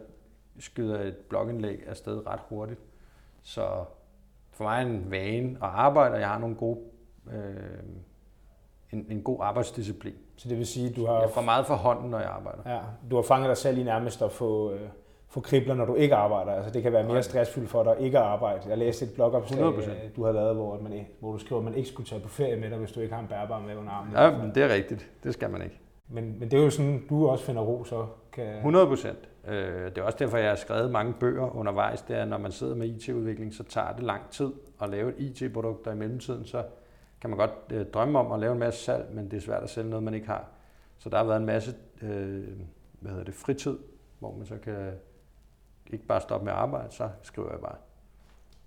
skyder 0.59 1.01
et 1.01 1.17
blogindlæg 1.17 1.83
afsted 1.87 2.27
ret 2.27 2.41
hurtigt. 2.49 2.81
Så 3.43 3.85
for 4.51 4.65
mig 4.65 4.83
er 4.83 4.87
en 4.87 5.11
vane 5.11 5.51
at 5.51 5.69
arbejde, 5.69 6.15
og 6.15 6.21
jeg 6.21 6.29
har 6.29 6.39
nogle 6.39 6.57
gode, 6.57 6.79
øh, 7.33 7.43
en, 8.93 9.07
en 9.11 9.23
god 9.23 9.39
arbejdsdisciplin. 9.41 10.15
Så 10.37 10.49
det 10.49 10.59
vil 10.59 10.67
sige, 10.67 10.93
du 10.93 11.07
har... 11.07 11.21
Jeg 11.21 11.31
får 11.31 11.41
meget 11.41 11.67
for 11.67 11.75
hånden, 11.75 12.11
når 12.11 12.19
jeg 12.19 12.29
arbejder. 12.29 12.75
Ja, 12.75 12.81
du 13.11 13.17
har 13.17 13.23
fanget 13.23 13.49
dig 13.49 13.57
selv 13.57 13.79
i 13.79 13.83
nærmest 13.83 14.23
at 14.23 14.33
få, 14.33 14.73
øh, 14.73 14.81
få 15.29 15.41
kribler, 15.41 15.75
når 15.75 15.85
du 15.85 15.95
ikke 15.95 16.15
arbejder. 16.15 16.53
Altså, 16.53 16.71
det 16.71 16.83
kan 16.83 16.93
være 16.93 17.05
mere 17.05 17.23
stressfuldt 17.23 17.71
for 17.71 17.83
dig 17.83 17.97
ikke 18.01 18.19
at 18.19 18.25
arbejde. 18.25 18.69
Jeg 18.69 18.79
læste 18.79 19.05
et 19.05 19.13
blogopslag, 19.15 19.61
100%. 19.61 19.91
Øh, 19.91 20.17
du 20.17 20.25
har 20.25 20.33
lavet, 20.33 20.55
hvor, 20.55 20.81
man, 20.81 21.07
hvor 21.21 21.33
du 21.33 21.39
skriver, 21.39 21.61
at 21.61 21.65
man 21.65 21.75
ikke 21.75 21.89
skulle 21.89 22.09
tage 22.09 22.21
på 22.21 22.29
ferie 22.29 22.57
med 22.57 22.71
dig, 22.71 22.79
hvis 22.79 22.93
du 22.93 23.01
ikke 23.01 23.15
har 23.15 23.23
en 23.23 23.29
bærbar 23.29 23.61
med 23.61 23.77
under 23.77 23.93
armen. 23.93 24.13
Ja, 24.13 24.39
men 24.39 24.55
det 24.55 24.63
er 24.63 24.75
rigtigt. 24.75 25.11
Det 25.25 25.35
skal 25.35 25.51
man 25.51 25.63
ikke. 25.63 25.79
Men, 26.09 26.39
men 26.39 26.51
det 26.51 26.59
er 26.59 26.65
jo 26.65 26.71
sådan, 26.71 27.03
du 27.09 27.29
også 27.29 27.45
finder 27.45 27.63
ro 27.63 27.85
så. 27.85 28.07
Kan... 28.33 28.57
100 28.57 28.87
procent. 28.87 29.29
Øh, 29.49 29.85
det 29.85 29.99
er 29.99 30.03
også 30.03 30.19
derfor, 30.19 30.37
jeg 30.37 30.49
har 30.49 30.57
skrevet 30.57 30.91
mange 30.91 31.13
bøger 31.13 31.57
undervejs. 31.57 32.03
Det 32.03 32.17
er, 32.17 32.25
når 32.25 32.39
man 32.39 32.53
sidder 32.53 32.75
med 32.75 32.89
IT-udvikling, 32.89 33.55
så 33.55 33.65
tager 33.65 33.93
det 33.93 34.03
lang 34.03 34.31
tid 34.31 34.53
at 34.83 34.91
lave 34.91 35.19
et 35.19 35.43
IT-produkt, 35.43 35.87
og 35.87 35.93
i 35.93 35.97
mellemtiden 35.97 36.45
så 36.45 36.65
kan 37.21 37.31
man 37.31 37.39
godt 37.39 37.53
øh, 37.73 37.87
drømme 37.87 38.19
om 38.19 38.33
at 38.33 38.41
lave 38.41 38.53
en 38.53 38.59
masse 38.59 38.85
salg, 38.85 39.07
men 39.13 39.31
det 39.31 39.37
er 39.37 39.41
svært 39.41 39.63
at 39.63 39.71
sælge 39.71 39.91
noget, 39.91 40.03
man 40.03 40.15
ikke 40.15 40.27
har. 40.27 40.49
Så 40.99 41.09
der 41.09 41.17
har 41.17 41.25
været 41.25 41.41
en 41.41 41.47
masse 41.47 41.75
øh, 42.03 42.45
hvad 43.01 43.11
hedder 43.11 43.25
det, 43.25 43.35
fritid, 43.35 43.79
hvor 44.19 44.37
man 44.37 44.47
så 44.47 44.57
kan 44.65 44.93
ikke 45.93 46.07
bare 46.07 46.21
stoppe 46.21 46.45
med 46.45 46.53
at 46.53 46.59
arbejde, 46.59 46.95
så 46.95 47.09
skriver 47.23 47.51
jeg 47.51 47.61
bare. 47.61 47.77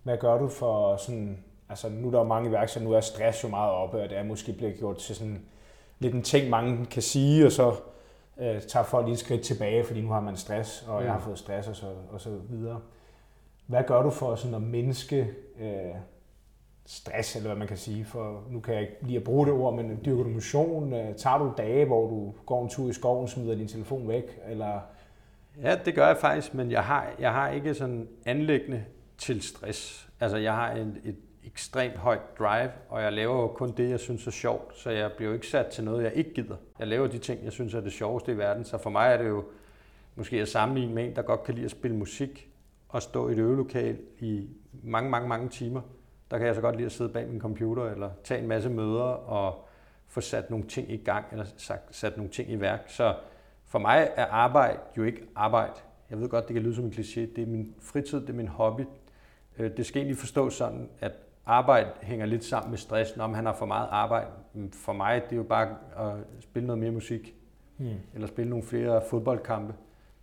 Hvad 0.03 0.17
gør 0.17 0.37
du 0.37 0.47
for 0.47 0.97
sådan, 0.97 1.43
altså 1.69 1.89
nu 1.89 2.07
er 2.07 2.11
der 2.11 2.17
jo 2.17 2.23
mange 2.23 2.49
iværksættere, 2.49 2.89
nu 2.89 2.95
er 2.95 3.01
stress 3.01 3.43
jo 3.43 3.49
meget 3.49 3.71
oppe, 3.71 4.01
og 4.01 4.09
det 4.09 4.17
er 4.17 4.23
måske 4.23 4.53
blevet 4.53 4.77
gjort 4.77 4.97
til 4.97 5.15
sådan 5.15 5.45
lidt 5.99 6.13
en 6.13 6.23
ting, 6.23 6.49
mange 6.49 6.85
kan 6.85 7.01
sige, 7.01 7.45
og 7.45 7.51
så 7.51 7.75
øh, 8.39 8.61
tager 8.61 8.83
folk 8.83 9.05
lige 9.05 9.13
et 9.13 9.19
skridt 9.19 9.41
tilbage, 9.41 9.83
fordi 9.83 10.01
nu 10.01 10.09
har 10.09 10.21
man 10.21 10.37
stress, 10.37 10.85
og 10.87 10.99
mm. 10.99 11.05
jeg 11.05 11.13
har 11.13 11.19
fået 11.19 11.39
stress 11.39 11.67
og 11.67 11.75
så, 11.75 11.85
og 12.11 12.21
så 12.21 12.29
videre. 12.49 12.81
Hvad 13.67 13.83
gør 13.87 14.01
du 14.01 14.09
for 14.09 14.35
sådan 14.35 14.55
at 14.55 14.61
mindske 14.61 15.31
øh, 15.59 15.95
stress, 16.85 17.35
eller 17.35 17.49
hvad 17.49 17.57
man 17.57 17.67
kan 17.67 17.77
sige, 17.77 18.05
for 18.05 18.43
nu 18.49 18.59
kan 18.59 18.73
jeg 18.73 18.81
ikke 18.81 18.95
lige 19.01 19.17
at 19.17 19.23
bruge 19.23 19.45
det 19.45 19.53
ord, 19.53 19.73
men 19.73 19.99
dyrker 20.05 20.23
du 20.23 20.29
motion? 20.29 20.93
Øh, 20.93 21.15
tager 21.15 21.37
du 21.37 21.53
dage, 21.57 21.85
hvor 21.85 22.09
du 22.09 22.33
går 22.45 22.63
en 22.63 22.69
tur 22.69 22.89
i 22.89 22.93
skoven, 22.93 23.27
smider 23.27 23.55
din 23.55 23.67
telefon 23.67 24.07
væk, 24.07 24.39
eller... 24.47 24.79
Ja, 25.61 25.75
det 25.85 25.95
gør 25.95 26.07
jeg 26.07 26.17
faktisk, 26.17 26.53
men 26.53 26.71
jeg 26.71 26.83
har, 26.83 27.07
jeg 27.19 27.31
har 27.31 27.49
ikke 27.49 27.73
sådan 27.73 28.07
anlæggende 28.25 28.85
til 29.17 29.41
stress. 29.41 30.09
Altså, 30.19 30.37
jeg 30.37 30.53
har 30.53 30.71
en, 30.71 30.97
et 31.03 31.15
ekstremt 31.45 31.97
højt 31.97 32.37
drive, 32.39 32.71
og 32.89 33.01
jeg 33.01 33.13
laver 33.13 33.41
jo 33.41 33.47
kun 33.47 33.71
det, 33.77 33.89
jeg 33.89 33.99
synes 33.99 34.27
er 34.27 34.31
sjovt, 34.31 34.77
så 34.77 34.89
jeg 34.89 35.11
bliver 35.11 35.29
jo 35.29 35.33
ikke 35.33 35.47
sat 35.47 35.67
til 35.67 35.83
noget, 35.83 36.03
jeg 36.03 36.13
ikke 36.15 36.33
gider. 36.33 36.55
Jeg 36.79 36.87
laver 36.87 37.07
de 37.07 37.17
ting, 37.17 37.43
jeg 37.43 37.51
synes 37.51 37.73
er 37.73 37.81
det 37.81 37.93
sjoveste 37.93 38.31
i 38.31 38.37
verden, 38.37 38.63
så 38.63 38.77
for 38.77 38.89
mig 38.89 39.13
er 39.13 39.17
det 39.17 39.27
jo 39.27 39.43
måske 40.15 40.41
at 40.41 40.47
sammenligne 40.47 40.93
med 40.93 41.05
en, 41.05 41.15
der 41.15 41.21
godt 41.21 41.43
kan 41.43 41.53
lide 41.53 41.65
at 41.65 41.71
spille 41.71 41.97
musik 41.97 42.49
og 42.89 43.01
stå 43.01 43.29
i 43.29 43.31
et 43.31 43.37
øvelokal 43.37 43.97
i 44.19 44.49
mange, 44.83 45.09
mange, 45.09 45.29
mange 45.29 45.49
timer. 45.49 45.81
Der 46.31 46.37
kan 46.37 46.47
jeg 46.47 46.55
så 46.55 46.61
godt 46.61 46.75
lide 46.75 46.85
at 46.85 46.91
sidde 46.91 47.09
bag 47.09 47.27
min 47.27 47.41
computer 47.41 47.83
eller 47.83 48.09
tage 48.23 48.41
en 48.41 48.47
masse 48.47 48.69
møder 48.69 49.03
og 49.03 49.67
få 50.07 50.21
sat 50.21 50.49
nogle 50.49 50.67
ting 50.67 50.91
i 50.91 50.97
gang 50.97 51.25
eller 51.31 51.45
sat 51.91 52.17
nogle 52.17 52.31
ting 52.31 52.51
i 52.51 52.59
værk. 52.59 52.79
Så 52.87 53.15
for 53.65 53.79
mig 53.79 54.11
er 54.15 54.25
arbejde 54.25 54.79
jo 54.97 55.03
ikke 55.03 55.21
arbejde. 55.35 55.73
Jeg 56.09 56.19
ved 56.19 56.29
godt, 56.29 56.47
det 56.47 56.53
kan 56.53 56.63
lyde 56.63 56.75
som 56.75 56.85
en 56.85 56.91
kliché. 56.91 57.19
Det 57.19 57.37
er 57.37 57.45
min 57.45 57.75
fritid, 57.81 58.21
det 58.21 58.29
er 58.29 58.33
min 58.33 58.47
hobby. 58.47 58.81
Øh, 59.59 59.77
det 59.77 59.85
skal 59.85 59.99
egentlig 59.99 60.17
forstås 60.17 60.53
sådan, 60.53 60.89
at 60.99 61.11
arbejde 61.45 61.89
hænger 62.01 62.25
lidt 62.25 62.43
sammen 62.43 62.69
med 62.69 62.77
stress, 62.77 63.17
når 63.17 63.27
han 63.27 63.45
har 63.45 63.53
for 63.53 63.65
meget 63.65 63.87
arbejde. 63.91 64.27
For 64.73 64.93
mig 64.93 65.23
det 65.23 65.31
er 65.31 65.35
jo 65.35 65.43
bare 65.43 65.69
at 65.97 66.13
spille 66.39 66.67
noget 66.67 66.79
mere 66.79 66.91
musik, 66.91 67.35
mm. 67.77 67.89
eller 68.13 68.27
spille 68.27 68.49
nogle 68.49 68.65
flere 68.65 69.01
fodboldkampe. 69.09 69.73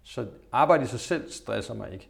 Så 0.02 0.26
arbejde 0.52 0.84
i 0.84 0.86
sig 0.86 1.00
selv 1.00 1.30
stresser 1.30 1.74
mig 1.74 1.92
ikke. 1.92 2.08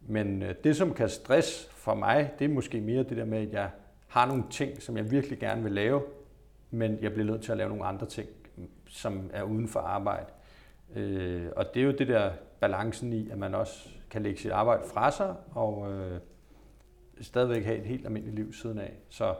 Men 0.00 0.42
øh, 0.42 0.54
det, 0.64 0.76
som 0.76 0.94
kan 0.94 1.08
stress 1.08 1.68
for 1.70 1.94
mig, 1.94 2.30
det 2.38 2.44
er 2.44 2.48
måske 2.48 2.80
mere 2.80 3.02
det 3.02 3.16
der 3.16 3.24
med, 3.24 3.38
at 3.38 3.52
jeg 3.52 3.70
har 4.08 4.26
nogle 4.26 4.44
ting, 4.50 4.82
som 4.82 4.96
jeg 4.96 5.10
virkelig 5.10 5.38
gerne 5.38 5.62
vil 5.62 5.72
lave, 5.72 6.02
men 6.70 6.98
jeg 7.02 7.12
bliver 7.12 7.26
nødt 7.26 7.42
til 7.42 7.52
at 7.52 7.58
lave 7.58 7.68
nogle 7.68 7.84
andre 7.84 8.06
ting, 8.06 8.28
som 8.88 9.30
er 9.32 9.42
uden 9.42 9.68
for 9.68 9.80
arbejde. 9.80 10.26
Øh, 10.94 11.48
og 11.56 11.74
det 11.74 11.82
er 11.82 11.86
jo 11.86 11.92
det 11.92 12.08
der 12.08 12.30
balancen 12.60 13.12
i, 13.12 13.30
at 13.30 13.38
man 13.38 13.54
også 13.54 13.88
kan 14.10 14.22
lægge 14.22 14.40
sit 14.40 14.50
arbejde 14.50 14.82
fra 14.94 15.10
sig, 15.10 15.34
og 15.54 15.92
øh, 15.92 16.20
stadigvæk 17.20 17.64
have 17.64 17.78
et 17.78 17.84
helt 17.84 18.06
almindeligt 18.06 18.36
liv 18.36 18.52
siden 18.52 18.78
af. 18.78 18.92
Så 19.08 19.34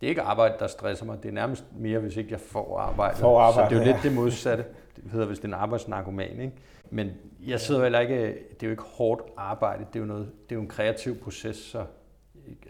det 0.00 0.06
er 0.06 0.08
ikke 0.08 0.22
arbejde, 0.22 0.54
der 0.58 0.66
stresser 0.66 1.04
mig. 1.04 1.22
Det 1.22 1.28
er 1.28 1.32
nærmest 1.32 1.64
mere, 1.78 1.98
hvis 1.98 2.16
ikke 2.16 2.32
jeg 2.32 2.40
får 2.40 2.78
arbejde. 2.78 3.16
Får 3.16 3.40
arbejde 3.40 3.68
så 3.68 3.74
det 3.74 3.82
er 3.82 3.86
jo 3.86 3.92
lidt 3.92 4.02
det 4.02 4.14
modsatte. 4.14 4.64
Det 4.96 5.10
hedder, 5.10 5.26
hvis 5.26 5.38
det 5.38 5.44
er 5.44 5.48
en 5.48 5.54
arbejdsnarkoman. 5.54 6.40
Ikke? 6.40 6.52
Men 6.90 7.10
jeg 7.46 7.60
sidder 7.60 7.82
heller 7.82 8.00
ikke... 8.00 8.16
Det 8.24 8.62
er 8.62 8.66
jo 8.66 8.70
ikke 8.70 8.82
hårdt 8.82 9.22
arbejde. 9.36 9.84
Det 9.92 9.96
er 9.96 10.00
jo, 10.00 10.06
noget, 10.06 10.30
det 10.48 10.52
er 10.52 10.56
jo 10.56 10.62
en 10.62 10.68
kreativ 10.68 11.18
proces. 11.18 11.56
Så 11.56 11.84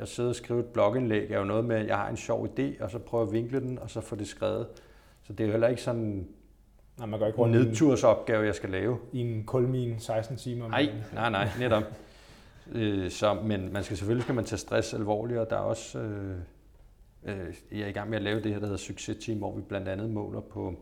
at 0.00 0.08
sidde 0.08 0.28
og 0.28 0.34
skrive 0.34 0.60
et 0.60 0.66
blogindlæg 0.66 1.30
er 1.30 1.38
jo 1.38 1.44
noget 1.44 1.64
med, 1.64 1.76
at 1.76 1.86
jeg 1.86 1.96
har 1.96 2.08
en 2.08 2.16
sjov 2.16 2.46
idé, 2.46 2.84
og 2.84 2.90
så 2.90 2.98
prøver 2.98 3.24
at 3.24 3.32
vinkle 3.32 3.60
den, 3.60 3.78
og 3.78 3.90
så 3.90 4.00
få 4.00 4.16
det 4.16 4.28
skrevet. 4.28 4.66
Så 5.22 5.32
det 5.32 5.40
er 5.40 5.46
jo 5.46 5.50
heller 5.50 5.68
ikke 5.68 5.82
sådan 5.82 6.28
Nej, 6.98 7.06
man 7.06 7.18
går 7.18 7.26
ikke 7.26 7.42
en 7.42 7.50
nedtursopgave, 7.50 8.46
jeg 8.46 8.54
skal 8.54 8.70
lave. 8.70 8.98
I 9.12 9.20
en 9.20 9.44
kulmine 9.44 10.00
16 10.00 10.36
timer? 10.36 10.68
Nej, 10.68 10.88
nej, 11.14 11.30
nej, 11.30 11.48
netop. 11.58 11.82
Øh, 12.72 13.10
så, 13.10 13.34
men 13.34 13.72
man 13.72 13.84
skal 13.84 13.96
selvfølgelig 13.96 14.22
skal 14.22 14.34
man 14.34 14.44
tage 14.44 14.58
stress 14.58 14.94
alvorligt, 14.94 15.40
og 15.40 15.50
der 15.50 15.56
er 15.56 15.60
også, 15.60 15.98
øh, 15.98 16.36
øh, 17.24 17.54
jeg 17.72 17.80
er 17.80 17.86
i 17.86 17.92
gang 17.92 18.10
med 18.10 18.16
at 18.16 18.22
lave 18.22 18.42
det 18.42 18.52
her, 18.52 18.58
der 18.58 18.66
hedder 18.66 18.78
Success 18.78 19.24
Team, 19.24 19.38
hvor 19.38 19.56
vi 19.56 19.62
blandt 19.62 19.88
andet 19.88 20.10
måler 20.10 20.40
på 20.40 20.74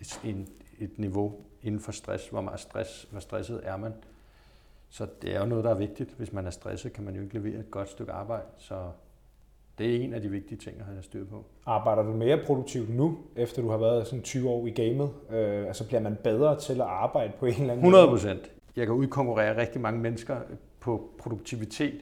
et, 0.00 0.20
en, 0.24 0.48
et 0.78 0.98
niveau 0.98 1.34
inden 1.62 1.80
for 1.80 1.92
stress, 1.92 2.28
hvor 2.28 2.40
meget 2.40 2.60
stress, 2.60 3.08
hvor 3.10 3.20
stresset 3.20 3.60
er 3.62 3.76
man. 3.76 3.92
Så 4.88 5.06
det 5.22 5.34
er 5.34 5.40
jo 5.40 5.46
noget, 5.46 5.64
der 5.64 5.70
er 5.70 5.74
vigtigt. 5.74 6.14
Hvis 6.18 6.32
man 6.32 6.46
er 6.46 6.50
stresset, 6.50 6.92
kan 6.92 7.04
man 7.04 7.14
jo 7.14 7.22
ikke 7.22 7.38
levere 7.38 7.60
et 7.60 7.70
godt 7.70 7.88
stykke 7.88 8.12
arbejde. 8.12 8.46
Så 8.58 8.74
det 9.78 9.96
er 9.96 10.04
en 10.04 10.14
af 10.14 10.22
de 10.22 10.28
vigtige 10.28 10.58
ting 10.58 10.80
at 10.80 10.86
have 10.86 11.02
styr 11.02 11.24
på. 11.24 11.44
Arbejder 11.66 12.02
du 12.02 12.12
mere 12.12 12.38
produktivt 12.46 12.94
nu, 12.94 13.18
efter 13.36 13.62
du 13.62 13.68
har 13.68 13.76
været 13.76 14.06
sådan 14.06 14.22
20 14.22 14.48
år 14.50 14.66
i 14.66 14.70
gamet? 14.70 15.10
Øh, 15.30 15.66
altså 15.66 15.86
bliver 15.86 16.00
man 16.00 16.16
bedre 16.24 16.58
til 16.58 16.72
at 16.72 16.86
arbejde 16.86 17.32
på 17.38 17.46
en 17.46 17.52
eller 17.52 17.72
anden 17.72 17.86
100 17.86 18.08
procent. 18.08 18.50
Jeg 18.76 18.86
kan 18.86 18.94
udkonkurrere 18.94 19.56
rigtig 19.56 19.80
mange 19.80 20.00
mennesker 20.00 20.36
på 20.86 21.10
produktivitet, 21.18 22.00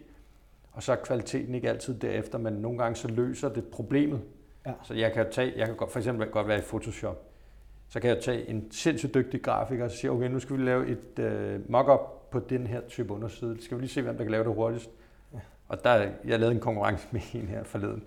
og 0.73 0.83
så 0.83 0.92
er 0.92 0.97
kvaliteten 0.97 1.55
ikke 1.55 1.68
altid 1.68 1.94
derefter, 1.99 2.38
men 2.38 2.53
nogle 2.53 2.79
gange 2.79 2.97
så 2.97 3.09
løser 3.09 3.49
det 3.49 3.64
problemet. 3.64 4.20
Ja. 4.66 4.73
Så 4.83 4.94
jeg 4.94 5.12
kan 5.12 5.27
tage, 5.31 5.53
jeg 5.57 5.66
kan 5.66 5.77
for 5.90 5.99
eksempel 5.99 6.29
godt 6.29 6.49
være 6.49 6.59
i 6.59 6.62
Photoshop, 6.62 7.31
så 7.88 8.01
kan 8.01 8.11
jeg 8.11 8.23
tage 8.23 8.49
en 8.49 8.70
sindssygt 8.70 9.14
dygtig 9.14 9.42
grafiker 9.42 9.85
og 9.85 9.90
sige, 9.90 10.11
okay, 10.11 10.29
nu 10.29 10.38
skal 10.38 10.57
vi 10.57 10.62
lave 10.62 10.87
et 10.87 11.18
uh, 11.18 11.70
mock-up 11.70 12.31
på 12.31 12.38
den 12.38 12.66
her 12.66 12.81
type 12.88 13.12
underside. 13.12 13.57
Skal 13.61 13.77
vi 13.77 13.83
lige 13.83 13.90
se, 13.90 14.03
hvem 14.03 14.16
der 14.16 14.25
kan 14.25 14.31
lave 14.31 14.44
det 14.44 14.55
hurtigst? 14.55 14.90
Ja. 15.35 15.38
Og 15.68 15.85
der, 15.85 15.92
jeg 16.25 16.38
lavede 16.38 16.55
en 16.55 16.61
konkurrence 16.61 17.09
med 17.12 17.20
en 17.35 17.49
her 17.49 17.64
forleden, 17.64 18.05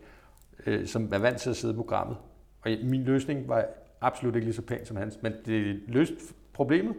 uh, 0.68 0.86
som 0.86 1.14
er 1.14 1.18
vant 1.18 1.38
til 1.38 1.50
at 1.50 1.56
sidde 1.56 1.74
i 1.74 1.78
programmet. 1.78 2.18
Og 2.62 2.72
min 2.84 3.04
løsning 3.04 3.48
var 3.48 3.66
absolut 4.02 4.36
ikke 4.36 4.46
lige 4.46 4.56
så 4.56 4.62
pæn 4.62 4.86
som 4.86 4.98
hans, 4.98 5.20
men 5.22 5.34
det 5.46 5.82
løste 5.88 6.16
problemet. 6.54 6.96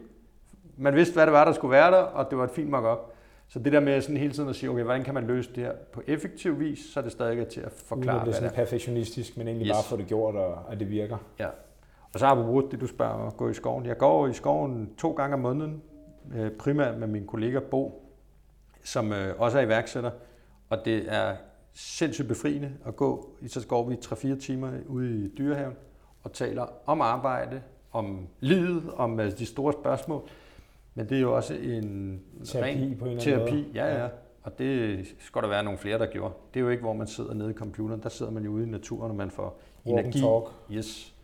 Man 0.77 0.95
vidste, 0.95 1.15
hvad 1.15 1.27
det 1.27 1.33
var, 1.33 1.45
der 1.45 1.53
skulle 1.53 1.73
være 1.73 1.91
der, 1.91 2.03
og 2.03 2.31
det 2.31 2.39
var 2.39 2.45
et 2.45 2.51
fint 2.51 2.71
mock-up. 2.71 3.15
Så 3.49 3.59
det 3.59 3.73
der 3.73 3.81
med 3.81 4.01
sådan 4.01 4.17
hele 4.17 4.33
tiden 4.33 4.49
at 4.49 4.57
sige, 4.57 4.71
okay, 4.71 4.83
hvordan 4.83 5.05
kan 5.05 5.15
man 5.15 5.27
løse 5.27 5.51
det 5.55 5.65
her 5.65 5.73
på 5.93 6.03
effektiv 6.07 6.61
vis, 6.61 6.79
så 6.93 7.01
er 7.01 7.05
det 7.05 7.13
stadig 7.13 7.49
til 7.49 7.61
at 7.61 7.73
forklare, 7.73 8.17
Uden 8.17 8.21
at 8.21 8.27
det 8.27 8.33
er 8.33 8.37
sådan 8.37 8.55
perfektionistisk, 8.55 9.37
men 9.37 9.49
egentlig 9.49 9.67
yes. 9.67 9.77
bare 9.77 9.85
få 9.85 9.97
det 9.97 10.07
gjort, 10.07 10.35
og 10.35 10.73
at 10.73 10.81
det 10.81 10.91
virker. 10.91 11.17
Ja. 11.39 11.49
Og 12.13 12.21
så 12.21 12.35
brugt 12.35 12.73
det, 12.73 12.81
du 12.81 12.87
spørger, 12.87 13.27
at 13.27 13.37
gå 13.37 13.49
i 13.49 13.55
skoven. 13.55 13.87
Jeg 13.87 13.99
går 13.99 14.27
i 14.27 14.33
skoven 14.33 14.91
to 14.99 15.13
gange 15.13 15.35
om 15.35 15.41
måneden, 15.41 15.83
øh, 16.35 16.51
primært 16.51 16.99
med 16.99 17.09
min 17.09 17.27
kollega 17.27 17.59
Bo, 17.59 18.13
som 18.85 19.13
øh, 19.13 19.41
også 19.41 19.59
er 19.59 19.63
iværksætter. 19.63 20.11
Og 20.71 20.79
det 20.85 21.05
er 21.09 21.37
sindssygt 21.73 22.29
befriende 22.29 22.73
at 22.87 22.97
gå. 22.97 23.31
Så 23.47 23.67
går 23.67 23.89
vi 23.89 23.95
3-4 23.95 24.41
timer 24.41 24.71
ude 24.87 25.25
i 25.25 25.29
dyrehaven 25.39 25.75
og 26.23 26.33
taler 26.33 26.67
om 26.87 27.01
arbejde, 27.01 27.63
om 27.93 28.27
livet, 28.41 28.83
om 28.97 29.21
øh, 29.21 29.39
de 29.39 29.47
store 29.47 29.73
spørgsmål. 29.73 30.29
Men 30.99 31.09
det 31.09 31.17
er 31.17 31.21
jo 31.21 31.37
også 31.37 31.55
en 31.55 32.21
terapi 32.45 32.71
ren 32.71 32.97
på 32.99 33.05
en 33.05 33.19
terapi, 33.19 33.53
måde. 33.53 33.65
ja, 33.75 34.03
ja. 34.03 34.09
Og 34.43 34.59
det 34.59 35.07
skal 35.19 35.43
der 35.43 35.49
være 35.49 35.65
nogle 35.65 35.79
flere, 35.79 35.99
der 35.99 36.07
gjorde. 36.07 36.35
Det 36.55 36.61
er 36.61 36.65
jo 36.65 36.71
ikke, 36.71 36.83
hvor 36.83 36.93
man 36.93 37.07
sidder 37.07 37.35
nede 37.35 37.51
i 37.51 37.55
computeren. 37.55 38.03
Der 38.03 38.09
sidder 38.09 38.33
man 38.33 38.45
jo 38.45 38.51
ude 38.51 38.67
i 38.67 38.71
naturen, 38.71 39.11
og 39.11 39.17
man 39.17 39.31
får 39.31 39.61
Walk 39.87 40.07
energi. 40.07 40.21
Talk. 40.21 40.45
Yes. 40.73 41.15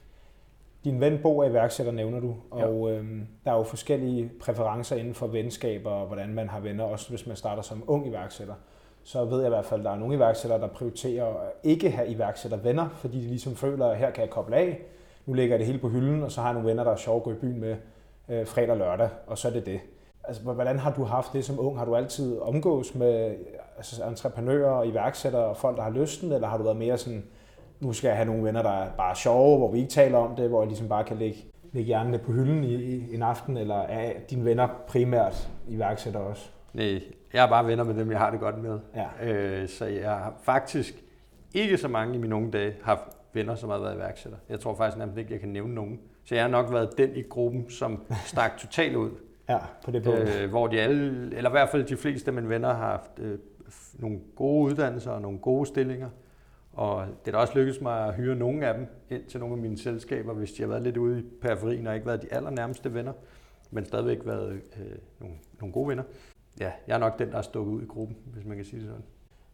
Din 0.85 1.01
ven 1.01 1.19
Bo 1.23 1.39
er 1.39 1.49
iværksætter, 1.49 1.93
nævner 1.93 2.21
du, 2.21 2.35
og 2.51 2.91
ja. 2.91 2.97
øhm, 2.97 3.27
der 3.45 3.53
er 3.53 3.57
jo 3.57 3.63
forskellige 3.63 4.31
præferencer 4.41 4.97
inden 4.97 5.15
for 5.15 5.27
venskaber, 5.27 5.91
og 5.91 6.07
hvordan 6.07 6.35
man 6.35 6.49
har 6.49 6.61
venner, 6.61 6.85
også 6.85 7.11
hvis 7.11 7.27
man 7.27 7.37
starter 7.37 7.63
som 7.63 7.85
ung 7.87 8.07
iværksætter. 8.09 8.55
Så 9.05 9.25
ved 9.25 9.39
jeg 9.39 9.47
i 9.47 9.49
hvert 9.49 9.65
fald, 9.65 9.81
at 9.81 9.85
der 9.85 9.91
er 9.91 9.99
nogle 9.99 10.15
iværksættere, 10.15 10.61
der 10.61 10.69
prioriterer 10.69 11.27
at 11.27 11.53
ikke 11.63 11.91
have 11.91 12.09
iværksættervenner, 12.09 12.89
fordi 12.89 13.21
de 13.21 13.27
ligesom 13.29 13.57
føler, 13.57 13.87
at 13.87 13.99
her 13.99 14.11
kan 14.11 14.23
jeg 14.23 14.31
koble 14.31 14.57
af. 14.57 14.81
Nu 15.27 15.33
lægger 15.33 15.55
jeg 15.55 15.59
det 15.59 15.67
hele 15.67 15.79
på 15.79 15.89
hylden, 15.89 16.23
og 16.23 16.33
så 16.33 16.41
har 16.41 16.49
jeg 16.49 16.55
nogle 16.55 16.69
venner, 16.69 16.85
der 16.85 16.91
er 16.91 16.97
sjov 16.97 17.17
at 17.17 17.23
gå 17.23 17.31
i 17.31 17.35
byen 17.35 17.61
med 17.61 17.77
øh, 18.29 18.47
fredag 18.47 18.71
og 18.71 18.77
lørdag, 18.77 19.09
og 19.27 19.39
så 19.39 19.49
er 19.49 19.53
det 19.53 19.67
det. 19.67 19.81
Altså, 20.25 20.43
hvordan 20.43 20.79
har 20.79 20.93
du 20.93 21.05
haft 21.05 21.33
det 21.33 21.45
som 21.45 21.61
ung? 21.61 21.79
Har 21.79 21.85
du 21.85 21.97
altid 21.97 22.39
omgås 22.39 22.95
med 22.95 23.37
altså, 23.77 24.05
entreprenører 24.05 24.71
og 24.71 24.87
iværksættere 24.87 25.45
og 25.45 25.57
folk, 25.57 25.77
der 25.77 25.83
har 25.83 25.91
lysten, 25.91 26.33
eller 26.33 26.49
har 26.49 26.57
du 26.57 26.63
været 26.63 26.77
mere 26.77 26.99
sådan, 26.99 27.25
nu 27.81 27.93
skal 27.93 28.09
jeg 28.09 28.17
have 28.17 28.27
nogle 28.27 28.45
venner, 28.45 28.63
der 28.63 28.71
er 28.71 28.91
bare 28.97 29.17
sjove, 29.17 29.59
hvor 29.59 29.73
vi 29.73 29.79
ikke 29.79 29.91
taler 29.91 30.19
om 30.19 30.37
det, 30.37 30.49
hvor 30.49 30.61
jeg 30.61 30.69
ligesom 30.69 30.89
bare 30.89 31.05
kan 31.05 31.17
lægge, 31.17 31.39
lægge 31.73 31.87
hjernen 31.87 32.21
på 32.21 32.33
hylden 32.33 32.65
i, 32.65 32.75
i 32.75 33.15
en 33.15 33.23
aften, 33.23 33.57
eller 33.57 33.77
er 33.77 34.13
dine 34.31 34.45
venner 34.45 34.69
primært 34.89 35.49
iværksætter 35.69 36.21
også? 36.21 36.49
Nej, 36.73 37.03
jeg 37.33 37.45
er 37.45 37.49
bare 37.49 37.67
venner 37.67 37.85
med 37.85 37.95
dem, 37.95 38.11
jeg 38.11 38.19
har 38.19 38.31
det 38.31 38.41
godt 38.41 38.63
med. 38.63 38.79
Ja. 38.97 39.31
Øh, 39.31 39.69
så 39.69 39.85
jeg 39.85 40.11
har 40.11 40.35
faktisk 40.43 41.05
ikke 41.55 41.79
så 41.79 41.89
mange 41.89 42.15
i 42.15 42.19
mine 42.19 42.35
unge 42.35 42.51
dage 42.51 42.75
haft 42.83 43.05
venner, 43.33 43.55
som 43.55 43.71
har 43.71 43.79
været 43.79 43.95
iværksætter. 43.95 44.39
Jeg 44.49 44.61
tror 44.61 44.75
faktisk 44.75 44.99
nærmest 44.99 45.19
ikke, 45.19 45.33
jeg 45.33 45.41
kan 45.41 45.49
nævne 45.49 45.75
nogen. 45.75 46.01
Så 46.25 46.35
jeg 46.35 46.45
har 46.45 46.51
nok 46.51 46.73
været 46.73 46.99
den 46.99 47.17
i 47.17 47.23
gruppen, 47.23 47.71
som 47.71 48.03
stak 48.27 48.57
totalt 48.63 48.97
ud. 48.97 49.11
Ja, 49.49 49.59
på 49.85 49.91
det 49.91 50.03
punkt. 50.03 50.19
Øh, 50.21 50.51
hvor 50.51 50.67
de 50.67 50.81
alle, 50.81 51.37
eller 51.37 51.51
i 51.51 51.53
hvert 51.53 51.69
fald 51.69 51.85
de 51.85 51.97
fleste 51.97 52.29
af 52.29 52.35
mine 52.35 52.49
venner 52.49 52.75
har 52.75 52.91
haft 52.91 53.19
øh, 53.19 53.39
nogle 53.99 54.19
gode 54.37 54.65
uddannelser 54.65 55.11
og 55.11 55.23
nogle 55.23 55.39
gode 55.39 55.67
stillinger. 55.67 56.09
Og 56.73 57.07
det 57.25 57.29
er 57.29 57.33
da 57.33 57.39
også 57.39 57.59
lykkedes 57.59 57.81
mig 57.81 58.07
at 58.07 58.15
hyre 58.15 58.35
nogle 58.35 58.67
af 58.67 58.75
dem 58.75 58.87
ind 59.11 59.25
til 59.25 59.41
nogle 59.41 59.55
af 59.55 59.63
mine 59.63 59.79
selskaber, 59.79 60.35
hvis 60.35 60.53
de 60.53 60.63
har 60.63 60.69
været 60.69 60.83
lidt 60.83 60.97
ude 60.97 61.19
i 61.19 61.23
periferien 61.43 61.87
og 61.87 61.95
ikke 61.95 62.07
været 62.07 62.23
de 62.23 62.33
allernærmeste 62.33 62.95
venner, 62.95 63.13
men 63.71 63.85
stadigvæk 63.85 64.19
været 64.25 64.53
øh, 64.53 64.87
nogle, 65.21 65.37
nogle 65.61 65.73
gode 65.73 65.89
venner. 65.89 66.03
Ja, 66.61 66.73
jeg 66.87 66.95
er 66.95 66.99
nok 66.99 67.19
den, 67.19 67.31
der 67.31 67.39
er 67.39 67.43
stukket 67.43 67.73
ud 67.73 67.83
i 67.83 67.87
gruppen, 67.87 68.17
hvis 68.25 68.45
man 68.45 68.57
kan 68.57 68.67
sige 68.67 68.81
det 68.81 68.89
sådan. 68.89 69.05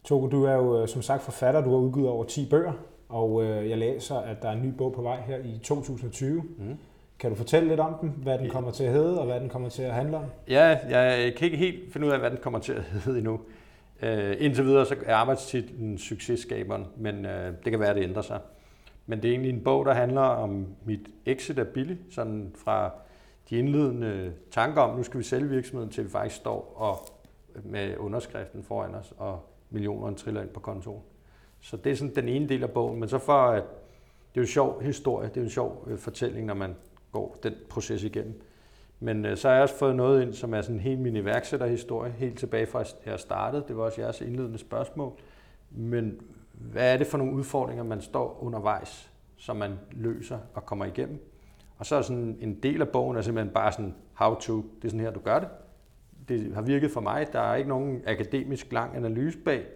Togo, 0.04 0.26
du 0.26 0.44
er 0.44 0.54
jo 0.54 0.82
øh, 0.82 0.88
som 0.88 1.02
sagt 1.02 1.22
forfatter. 1.22 1.60
Du 1.60 1.70
har 1.70 1.76
udgivet 1.76 2.08
over 2.08 2.24
10 2.24 2.48
bøger, 2.50 2.72
og 3.10 3.44
øh, 3.44 3.70
jeg 3.70 3.78
læser, 3.78 4.16
at 4.16 4.42
der 4.42 4.48
er 4.48 4.52
en 4.52 4.62
ny 4.62 4.68
bog 4.68 4.92
på 4.92 5.02
vej 5.02 5.20
her 5.20 5.38
i 5.38 5.58
2020. 5.62 6.42
Mm. 6.58 6.76
Kan 7.18 7.30
du 7.30 7.36
fortælle 7.36 7.68
lidt 7.68 7.80
om 7.80 7.94
den, 8.00 8.14
hvad 8.16 8.38
den 8.38 8.50
kommer 8.50 8.70
til 8.70 8.84
at 8.84 8.92
hedde, 8.92 9.18
og 9.20 9.26
hvad 9.26 9.40
den 9.40 9.48
kommer 9.48 9.68
til 9.68 9.82
at 9.82 9.92
handle 9.92 10.16
om? 10.16 10.24
Ja, 10.48 10.78
jeg 10.88 11.34
kan 11.34 11.44
ikke 11.44 11.56
helt 11.56 11.92
finde 11.92 12.06
ud 12.06 12.12
af, 12.12 12.18
hvad 12.18 12.30
den 12.30 12.38
kommer 12.42 12.58
til 12.58 12.72
at 12.72 12.82
hedde 12.82 13.18
endnu. 13.18 13.40
Uh, 14.02 14.08
indtil 14.38 14.64
videre 14.64 14.86
så 14.86 14.96
er 15.06 15.14
arbejdstitlen 15.14 15.98
successkaberen, 15.98 16.86
men 16.96 17.24
uh, 17.24 17.30
det 17.30 17.70
kan 17.70 17.80
være, 17.80 17.90
at 17.90 17.96
det 17.96 18.02
ændrer 18.02 18.22
sig. 18.22 18.40
Men 19.06 19.22
det 19.22 19.28
er 19.28 19.32
egentlig 19.32 19.52
en 19.52 19.64
bog, 19.64 19.86
der 19.86 19.94
handler 19.94 20.20
om 20.20 20.66
mit 20.84 21.08
exit 21.26 21.58
af 21.58 21.68
Billy, 21.68 21.96
sådan 22.10 22.52
fra 22.54 22.90
de 23.50 23.58
indledende 23.58 24.32
tanker 24.50 24.82
om, 24.82 24.96
nu 24.96 25.02
skal 25.02 25.18
vi 25.18 25.24
sælge 25.24 25.48
virksomheden, 25.48 25.90
til 25.90 26.04
vi 26.04 26.10
faktisk 26.10 26.36
står 26.36 26.74
og 26.76 27.08
med 27.64 27.96
underskriften 27.98 28.62
foran 28.62 28.94
os, 28.94 29.14
og 29.18 29.40
millionerne 29.70 30.16
triller 30.16 30.42
ind 30.42 30.48
på 30.48 30.60
kontoen. 30.60 31.02
Så 31.60 31.76
det 31.76 31.92
er 31.92 31.96
sådan 31.96 32.14
den 32.14 32.28
ene 32.28 32.48
del 32.48 32.62
af 32.62 32.70
bogen, 32.70 33.00
men 33.00 33.08
så 33.08 33.18
for 33.18 33.32
at 33.32 33.62
det 34.34 34.40
er 34.40 34.40
jo 34.40 34.42
en 34.42 34.46
sjov 34.46 34.82
historie, 34.82 35.28
det 35.28 35.36
er 35.36 35.40
jo 35.40 35.44
en 35.44 35.50
sjov 35.50 35.84
øh, 35.90 35.98
fortælling, 35.98 36.46
når 36.46 36.54
man 36.54 36.76
går 37.12 37.38
den 37.42 37.54
proces 37.68 38.02
igennem. 38.02 38.42
Men 39.00 39.26
øh, 39.26 39.36
så 39.36 39.48
har 39.48 39.54
jeg 39.54 39.62
også 39.62 39.74
fået 39.74 39.96
noget 39.96 40.22
ind, 40.22 40.32
som 40.32 40.54
er 40.54 40.62
sådan 40.62 40.80
helt 40.80 41.00
min 41.00 41.16
iværksætterhistorie, 41.16 42.12
helt 42.12 42.38
tilbage 42.38 42.66
fra 42.66 42.84
jeg 43.06 43.20
startede. 43.20 43.64
Det 43.68 43.76
var 43.76 43.82
også 43.82 44.00
jeres 44.00 44.20
indledende 44.20 44.58
spørgsmål. 44.58 45.12
Men 45.70 46.20
hvad 46.52 46.92
er 46.92 46.96
det 46.96 47.06
for 47.06 47.18
nogle 47.18 47.32
udfordringer, 47.32 47.84
man 47.84 48.00
står 48.00 48.38
undervejs, 48.40 49.10
som 49.36 49.56
man 49.56 49.78
løser 49.92 50.38
og 50.54 50.66
kommer 50.66 50.84
igennem? 50.84 51.26
Og 51.78 51.86
så 51.86 51.96
er 51.96 52.02
sådan 52.02 52.38
en 52.40 52.54
del 52.54 52.80
af 52.80 52.88
bogen 52.88 53.16
er 53.16 53.22
simpelthen 53.22 53.54
bare 53.54 53.72
sådan, 53.72 53.94
how 54.14 54.34
to, 54.34 54.56
det 54.56 54.84
er 54.84 54.88
sådan 54.88 55.00
her, 55.00 55.10
du 55.10 55.20
gør 55.20 55.38
det. 55.38 55.48
Det 56.28 56.54
har 56.54 56.62
virket 56.62 56.90
for 56.90 57.00
mig. 57.00 57.32
Der 57.32 57.40
er 57.40 57.54
ikke 57.54 57.68
nogen 57.68 58.02
akademisk 58.06 58.72
lang 58.72 58.96
analyse 58.96 59.38
bag. 59.38 59.66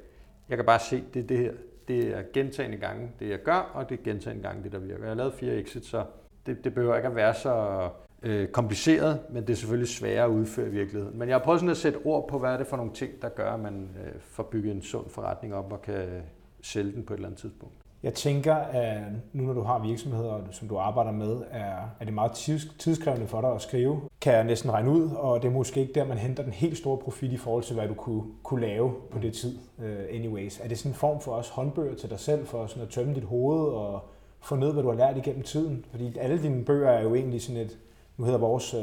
Jeg 0.48 0.56
kan 0.58 0.66
bare 0.66 0.78
se, 0.78 1.04
det 1.14 1.22
er 1.22 1.26
det 1.26 1.38
her. 1.38 1.52
Det 1.88 2.16
er 2.18 2.22
gentagende 2.32 2.76
gange, 2.76 3.10
det 3.20 3.28
jeg 3.28 3.42
gør, 3.42 3.70
og 3.74 3.88
det 3.88 3.98
er 3.98 4.02
gentagende 4.04 4.42
gange, 4.42 4.62
det 4.62 4.72
der 4.72 4.78
virker. 4.78 5.02
Jeg 5.02 5.10
har 5.10 5.14
lavet 5.14 5.34
fire 5.34 5.54
exits, 5.54 5.88
så 5.88 6.04
det, 6.46 6.64
det 6.64 6.74
behøver 6.74 6.96
ikke 6.96 7.08
at 7.08 7.16
være 7.16 7.34
så 7.34 7.88
øh, 8.22 8.48
kompliceret, 8.48 9.20
men 9.30 9.42
det 9.42 9.50
er 9.52 9.56
selvfølgelig 9.56 9.88
sværere 9.88 10.24
at 10.24 10.30
udføre 10.30 10.66
i 10.66 10.70
virkeligheden. 10.70 11.18
Men 11.18 11.28
jeg 11.28 11.34
har 11.36 11.44
prøvet 11.44 11.60
sådan 11.60 11.70
at 11.70 11.76
sætte 11.76 11.98
ord 12.04 12.28
på, 12.28 12.38
hvad 12.38 12.52
er 12.52 12.56
det 12.56 12.66
for 12.66 12.76
nogle 12.76 12.92
ting, 12.92 13.22
der 13.22 13.28
gør, 13.28 13.52
at 13.52 13.60
man 13.60 13.90
øh, 14.04 14.20
får 14.20 14.42
bygget 14.42 14.72
en 14.72 14.82
sund 14.82 15.08
forretning 15.08 15.54
op 15.54 15.72
og 15.72 15.82
kan 15.82 15.94
øh, 15.94 16.22
sælge 16.62 16.92
den 16.92 17.04
på 17.04 17.12
et 17.12 17.16
eller 17.16 17.28
andet 17.28 17.40
tidspunkt. 17.40 17.74
Jeg 18.04 18.14
tænker, 18.14 18.54
at 18.54 19.02
nu 19.32 19.42
når 19.42 19.52
du 19.52 19.62
har 19.62 19.78
virksomheder, 19.78 20.40
som 20.50 20.68
du 20.68 20.76
arbejder 20.76 21.12
med, 21.12 21.36
er, 21.50 21.76
er 22.00 22.04
det 22.04 22.14
meget 22.14 22.32
tidskrævende 22.78 23.26
for 23.26 23.40
dig 23.40 23.50
at 23.50 23.62
skrive. 23.62 24.00
Kan 24.20 24.32
jeg 24.32 24.44
næsten 24.44 24.72
regne 24.72 24.90
ud, 24.90 25.10
og 25.10 25.42
det 25.42 25.48
er 25.48 25.52
måske 25.52 25.80
ikke 25.80 25.92
der, 25.92 26.04
man 26.04 26.18
henter 26.18 26.42
den 26.42 26.52
helt 26.52 26.78
store 26.78 26.98
profit 26.98 27.32
i 27.32 27.36
forhold 27.36 27.64
til, 27.64 27.74
hvad 27.74 27.88
du 27.88 27.94
kunne, 27.94 28.22
kunne 28.42 28.60
lave 28.60 28.94
på 29.10 29.18
det 29.18 29.32
tid. 29.32 29.58
Uh, 29.78 29.84
anyways. 30.10 30.60
Er 30.60 30.68
det 30.68 30.78
sådan 30.78 30.90
en 30.90 30.94
form 30.94 31.20
for 31.20 31.32
os 31.32 31.48
håndbøger 31.48 31.94
til 31.94 32.10
dig 32.10 32.20
selv, 32.20 32.46
for 32.46 32.66
sådan 32.66 32.82
at 32.82 32.88
tømme 32.88 33.14
dit 33.14 33.24
hoved 33.24 33.72
og 33.72 34.00
få 34.40 34.56
ned, 34.56 34.72
hvad 34.72 34.82
du 34.82 34.88
har 34.88 34.96
lært 34.96 35.16
igennem 35.16 35.42
tiden? 35.42 35.84
Fordi 35.90 36.18
alle 36.18 36.42
dine 36.42 36.64
bøger 36.64 36.90
er 36.90 37.02
jo 37.02 37.14
egentlig 37.14 37.42
sådan 37.42 37.62
et, 37.62 37.78
nu 38.16 38.24
hedder 38.24 38.38
vores 38.38 38.74
uh, 38.74 38.80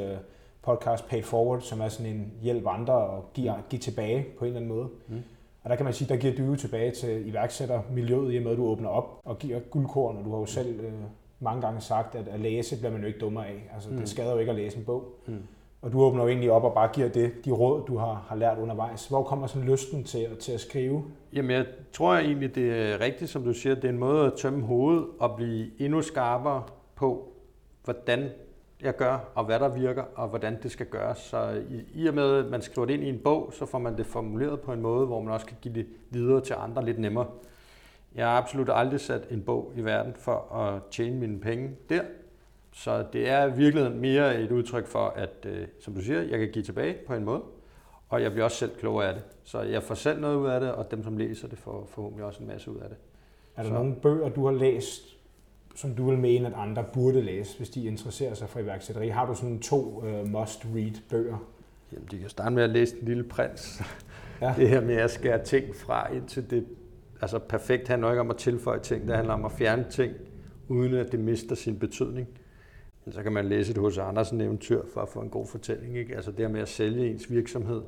podcast 0.61 1.07
Paid 1.09 1.23
Forward, 1.23 1.61
som 1.61 1.81
er 1.81 1.87
sådan 1.87 2.11
en 2.11 2.33
hjælp 2.41 2.67
andre 2.67 2.93
og 2.93 3.25
give, 3.33 3.53
give 3.69 3.79
tilbage 3.79 4.25
på 4.39 4.45
en 4.45 4.47
eller 4.47 4.61
anden 4.61 4.77
måde. 4.77 4.89
Mm. 5.07 5.23
Og 5.63 5.69
der 5.69 5.75
kan 5.75 5.85
man 5.85 5.93
sige, 5.93 6.09
der 6.13 6.15
giver 6.15 6.35
du 6.35 6.55
tilbage 6.55 6.91
til 6.91 7.27
iværksættermiljøet, 7.27 8.33
i 8.33 8.37
og 8.37 8.43
med 8.43 8.51
at 8.51 8.57
du 8.57 8.65
åbner 8.65 8.89
op 8.89 9.21
og 9.25 9.39
giver 9.39 9.59
guldkorn, 9.59 10.17
og 10.17 10.25
du 10.25 10.31
har 10.31 10.39
jo 10.39 10.45
selv 10.45 10.79
øh, 10.79 10.93
mange 11.39 11.61
gange 11.61 11.81
sagt, 11.81 12.15
at 12.15 12.27
at 12.27 12.39
læse 12.39 12.77
bliver 12.77 12.91
man 12.91 13.01
jo 13.01 13.07
ikke 13.07 13.19
dummer 13.19 13.43
af. 13.43 13.69
Altså, 13.73 13.89
mm. 13.89 13.97
det 13.97 14.09
skader 14.09 14.31
jo 14.31 14.39
ikke 14.39 14.49
at 14.49 14.55
læse 14.55 14.77
en 14.77 14.85
bog. 14.85 15.15
Mm. 15.27 15.43
Og 15.81 15.91
du 15.91 16.01
åbner 16.01 16.23
jo 16.23 16.29
egentlig 16.29 16.51
op 16.51 16.63
og 16.63 16.73
bare 16.73 16.89
giver 16.93 17.09
det, 17.09 17.31
de 17.45 17.51
råd, 17.51 17.85
du 17.87 17.97
har, 17.97 18.25
har 18.27 18.35
lært 18.35 18.57
undervejs. 18.57 19.07
Hvor 19.07 19.23
kommer 19.23 19.47
sådan 19.47 19.69
lysten 19.69 20.03
til, 20.03 20.27
til 20.39 20.51
at 20.51 20.59
skrive? 20.59 21.03
Jamen, 21.33 21.51
jeg 21.51 21.65
tror 21.93 22.13
egentlig, 22.13 22.55
det 22.55 22.71
er 22.71 22.99
rigtigt, 22.99 23.29
som 23.29 23.43
du 23.43 23.53
siger. 23.53 23.75
Det 23.75 23.83
er 23.83 23.89
en 23.89 23.97
måde 23.97 24.25
at 24.25 24.33
tømme 24.37 24.65
hovedet 24.65 25.05
og 25.19 25.35
blive 25.35 25.67
endnu 25.79 26.01
skarpere 26.01 26.63
på, 26.95 27.27
hvordan 27.83 28.29
jeg 28.83 28.95
gør, 28.95 29.31
og 29.35 29.45
hvad 29.45 29.59
der 29.59 29.67
virker, 29.69 30.03
og 30.15 30.27
hvordan 30.27 30.59
det 30.63 30.71
skal 30.71 30.85
gøres. 30.85 31.17
Så 31.17 31.61
i, 31.69 32.01
i 32.03 32.07
og 32.07 32.13
med, 32.13 32.35
at 32.45 32.45
man 32.51 32.61
skriver 32.61 32.85
det 32.85 32.93
ind 32.93 33.03
i 33.03 33.09
en 33.09 33.19
bog, 33.23 33.49
så 33.53 33.65
får 33.65 33.79
man 33.79 33.97
det 33.97 34.05
formuleret 34.05 34.61
på 34.61 34.73
en 34.73 34.81
måde, 34.81 35.05
hvor 35.05 35.21
man 35.21 35.33
også 35.33 35.45
kan 35.45 35.57
give 35.61 35.73
det 35.73 35.85
videre 36.09 36.41
til 36.41 36.55
andre 36.57 36.85
lidt 36.85 36.99
nemmere. 36.99 37.27
Jeg 38.15 38.25
har 38.25 38.37
absolut 38.37 38.69
aldrig 38.73 38.99
sat 38.99 39.27
en 39.31 39.41
bog 39.41 39.71
i 39.75 39.81
verden 39.85 40.13
for 40.15 40.55
at 40.55 40.81
tjene 40.91 41.15
mine 41.19 41.39
penge 41.39 41.69
der. 41.89 42.01
Så 42.73 43.05
det 43.13 43.29
er 43.29 43.47
virkelig 43.47 43.91
mere 43.91 44.41
et 44.41 44.51
udtryk 44.51 44.87
for, 44.87 45.13
at, 45.15 45.45
øh, 45.45 45.67
som 45.79 45.93
du 45.93 46.01
siger, 46.01 46.21
jeg 46.21 46.39
kan 46.39 46.49
give 46.51 46.63
tilbage 46.63 46.95
på 47.07 47.13
en 47.13 47.23
måde, 47.25 47.41
og 48.09 48.21
jeg 48.21 48.31
bliver 48.31 48.43
også 48.45 48.57
selv 48.57 48.71
klogere 48.79 49.07
af 49.07 49.13
det. 49.13 49.23
Så 49.43 49.61
jeg 49.61 49.83
får 49.83 49.95
selv 49.95 50.19
noget 50.21 50.35
ud 50.35 50.47
af 50.47 50.59
det, 50.59 50.71
og 50.71 50.91
dem, 50.91 51.03
som 51.03 51.17
læser 51.17 51.47
det, 51.47 51.57
får 51.57 51.85
forhåbentlig 51.89 52.25
også 52.25 52.41
en 52.41 52.47
masse 52.47 52.71
ud 52.71 52.77
af 52.77 52.89
det. 52.89 52.97
Er 53.55 53.61
der 53.61 53.69
Så- 53.69 53.73
nogle 53.75 53.95
bøger, 53.95 54.29
du 54.29 54.45
har 54.45 54.51
læst, 54.53 55.01
som 55.75 55.95
du 55.95 56.09
vil 56.09 56.19
mene, 56.19 56.47
at 56.47 56.53
andre 56.55 56.85
burde 56.93 57.21
læse, 57.21 57.57
hvis 57.57 57.69
de 57.69 57.85
interesserer 57.85 58.33
sig 58.33 58.49
for 58.49 58.59
iværksætteri? 58.59 59.07
Har 59.07 59.25
du 59.25 59.35
sådan 59.35 59.59
to 59.59 60.03
uh, 60.05 60.27
must-read 60.27 61.01
bøger? 61.09 61.37
Jamen, 61.91 62.07
de 62.11 62.19
kan 62.19 62.29
starte 62.29 62.55
med 62.55 62.63
at 62.63 62.69
læse 62.69 62.95
Den 62.95 63.07
Lille 63.07 63.23
Prins. 63.23 63.81
Ja. 64.41 64.53
Det 64.57 64.69
her 64.69 64.81
med 64.81 64.95
at 64.95 65.11
skære 65.11 65.43
ting 65.43 65.75
fra 65.75 66.13
indtil 66.13 66.49
det 66.49 66.65
altså 67.21 67.39
perfekt 67.39 67.87
handler 67.87 68.09
ikke 68.09 68.21
om 68.21 68.29
at 68.29 68.37
tilføje 68.37 68.79
ting, 68.79 69.07
det 69.07 69.15
handler 69.15 69.33
om 69.33 69.45
at 69.45 69.51
fjerne 69.51 69.85
ting, 69.89 70.13
uden 70.67 70.93
at 70.93 71.11
det 71.11 71.19
mister 71.19 71.55
sin 71.55 71.79
betydning. 71.79 72.27
Men 73.05 73.13
så 73.13 73.23
kan 73.23 73.31
man 73.31 73.45
læse 73.45 73.71
et 73.71 73.77
hos 73.77 73.97
Andersen 73.97 74.41
eventyr 74.41 74.81
for 74.93 75.01
at 75.01 75.09
få 75.09 75.19
en 75.19 75.29
god 75.29 75.47
fortælling. 75.47 75.97
Ikke? 75.97 76.15
Altså 76.15 76.31
det 76.31 76.39
her 76.39 76.47
med 76.47 76.61
at 76.61 76.69
sælge 76.69 77.09
ens 77.09 77.31
virksomhed 77.31 77.81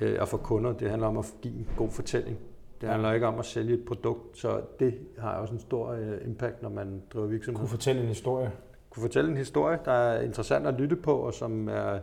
øh, 0.00 0.16
og 0.20 0.28
få 0.28 0.36
kunder, 0.36 0.72
det 0.72 0.90
handler 0.90 1.08
om 1.08 1.18
at 1.18 1.34
give 1.42 1.54
en 1.54 1.68
god 1.76 1.90
fortælling. 1.90 2.38
Det 2.80 2.86
Ja. 2.86 2.92
handler 2.92 3.12
ikke 3.12 3.26
om 3.26 3.38
at 3.38 3.44
sælge 3.44 3.74
et 3.74 3.84
produkt, 3.84 4.38
så 4.38 4.60
det 4.80 4.98
har 5.18 5.34
også 5.36 5.54
en 5.54 5.60
stor 5.60 5.88
øh, 5.92 6.18
impact, 6.26 6.62
når 6.62 6.68
man 6.68 7.02
driver 7.12 7.26
virksomhed 7.26 7.58
Kunne 7.60 7.68
fortælle 7.68 8.02
en 8.02 8.08
historie? 8.08 8.50
kunne 8.90 9.00
fortælle 9.00 9.30
en 9.30 9.36
historie, 9.36 9.78
der 9.84 9.92
er 9.92 10.20
interessant 10.22 10.66
at 10.66 10.74
lytte 10.74 10.96
på, 10.96 11.12
og 11.16 11.34
som 11.34 11.68
er, 11.68 11.98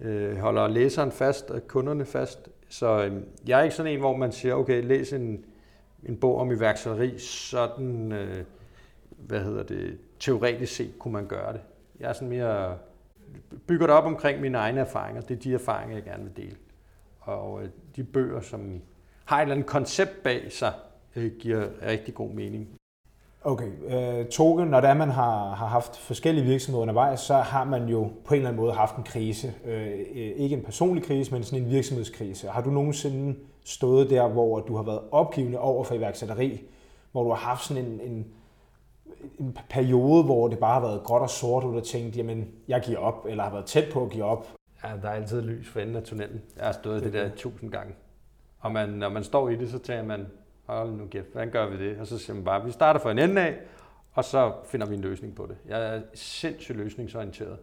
øh, 0.00 0.36
holder 0.36 0.68
læseren 0.68 1.12
fast 1.12 1.50
og 1.50 1.60
kunderne 1.68 2.04
fast. 2.04 2.48
Så 2.68 3.04
øh, 3.04 3.22
jeg 3.46 3.58
er 3.58 3.62
ikke 3.62 3.74
sådan 3.76 3.92
en, 3.92 4.00
hvor 4.00 4.16
man 4.16 4.32
siger, 4.32 4.54
okay, 4.54 4.82
læs 4.84 5.12
en, 5.12 5.44
en 6.04 6.16
bog 6.16 6.38
om 6.38 6.50
iværksætteri, 6.52 7.18
sådan, 7.18 8.12
øh, 8.12 8.44
hvad 9.18 9.40
hedder 9.40 9.62
det, 9.62 9.98
teoretisk 10.20 10.74
set 10.76 10.98
kunne 10.98 11.12
man 11.12 11.26
gøre 11.26 11.52
det. 11.52 11.60
Jeg 12.00 12.08
er 12.08 12.12
sådan 12.12 12.28
mere, 12.28 12.76
bygger 13.66 13.86
det 13.86 13.96
op 13.96 14.04
omkring 14.04 14.40
mine 14.40 14.58
egne 14.58 14.80
erfaringer. 14.80 15.22
Det 15.22 15.36
er 15.36 15.40
de 15.40 15.54
erfaringer, 15.54 15.96
jeg 15.96 16.04
gerne 16.04 16.24
vil 16.24 16.36
dele. 16.36 16.56
Og 17.20 17.62
øh, 17.62 17.68
de 17.96 18.04
bøger, 18.04 18.40
som 18.40 18.80
har 19.24 19.38
et 19.38 19.42
eller 19.42 19.54
andet 19.54 19.66
koncept 19.66 20.22
bag 20.22 20.52
sig, 20.52 20.72
øh, 21.16 21.32
giver 21.40 21.66
rigtig 21.86 22.14
god 22.14 22.30
mening. 22.30 22.68
Okay, 23.44 23.70
øh, 23.86 24.26
Toge, 24.26 24.66
når 24.66 24.80
det 24.80 24.90
er, 24.90 24.94
man 24.94 25.10
har, 25.10 25.54
har 25.54 25.66
haft 25.66 25.96
forskellige 25.96 26.44
virksomheder 26.44 26.82
undervejs, 26.82 27.20
så 27.20 27.34
har 27.34 27.64
man 27.64 27.88
jo 27.88 28.10
på 28.24 28.34
en 28.34 28.38
eller 28.38 28.48
anden 28.48 28.62
måde 28.62 28.72
haft 28.72 28.96
en 28.96 29.02
krise. 29.02 29.54
Øh, 29.64 29.92
øh, 29.92 30.32
ikke 30.36 30.56
en 30.56 30.62
personlig 30.62 31.04
krise, 31.04 31.32
men 31.32 31.44
sådan 31.44 31.64
en 31.64 31.70
virksomhedskrise. 31.70 32.48
Har 32.48 32.60
du 32.60 32.70
nogensinde 32.70 33.38
stået 33.64 34.10
der, 34.10 34.28
hvor 34.28 34.60
du 34.60 34.76
har 34.76 34.82
været 34.82 35.00
opgivende 35.10 35.58
over 35.58 35.84
for 35.84 35.94
iværksætteri, 35.94 36.62
hvor 37.12 37.22
du 37.22 37.28
har 37.28 37.36
haft 37.36 37.64
sådan 37.64 37.84
en, 37.84 38.00
en, 38.00 38.26
en 39.40 39.58
periode, 39.70 40.24
hvor 40.24 40.48
det 40.48 40.58
bare 40.58 40.80
har 40.80 40.88
været 40.88 41.02
gråt 41.04 41.22
og 41.22 41.30
sort, 41.30 41.64
og 41.64 41.68
du 41.70 41.74
har 41.74 41.84
tænkt, 41.84 42.16
jamen, 42.16 42.48
jeg 42.68 42.80
giver 42.80 42.98
op, 42.98 43.26
eller 43.28 43.44
har 43.44 43.50
været 43.50 43.66
tæt 43.66 43.92
på 43.92 44.04
at 44.04 44.10
give 44.10 44.24
op? 44.24 44.48
Ja, 44.84 44.88
der 45.02 45.08
er 45.08 45.14
altid 45.14 45.42
lys 45.42 45.68
for 45.68 45.80
enden 45.80 45.96
af 45.96 46.02
tunnelen. 46.02 46.42
Jeg 46.56 46.64
har 46.64 46.72
stået 46.72 47.02
det 47.02 47.12
Det 47.12 47.20
er 47.20 47.28
der 47.28 47.36
tusind 47.36 47.70
gange. 47.70 47.94
Og 48.62 48.72
man, 48.72 48.88
når 48.88 49.08
man 49.08 49.24
står 49.24 49.48
i 49.48 49.56
det, 49.56 49.70
så 49.70 49.78
tænker 49.78 50.04
man, 50.04 50.26
hold 50.64 50.92
nu 50.92 51.06
kæft, 51.06 51.32
hvordan 51.32 51.50
gør 51.50 51.66
vi 51.66 51.88
det? 51.88 51.98
Og 51.98 52.06
så 52.06 52.18
siger 52.18 52.34
man 52.34 52.44
bare, 52.44 52.64
vi 52.64 52.70
starter 52.70 53.00
fra 53.00 53.10
en 53.10 53.18
ende 53.18 53.40
af, 53.40 53.58
og 54.12 54.24
så 54.24 54.52
finder 54.64 54.86
vi 54.86 54.94
en 54.94 55.00
løsning 55.00 55.34
på 55.34 55.46
det. 55.46 55.56
Jeg 55.68 55.96
er 55.96 56.02
sindssygt 56.14 56.78
løsningsorienteret. 56.78 57.58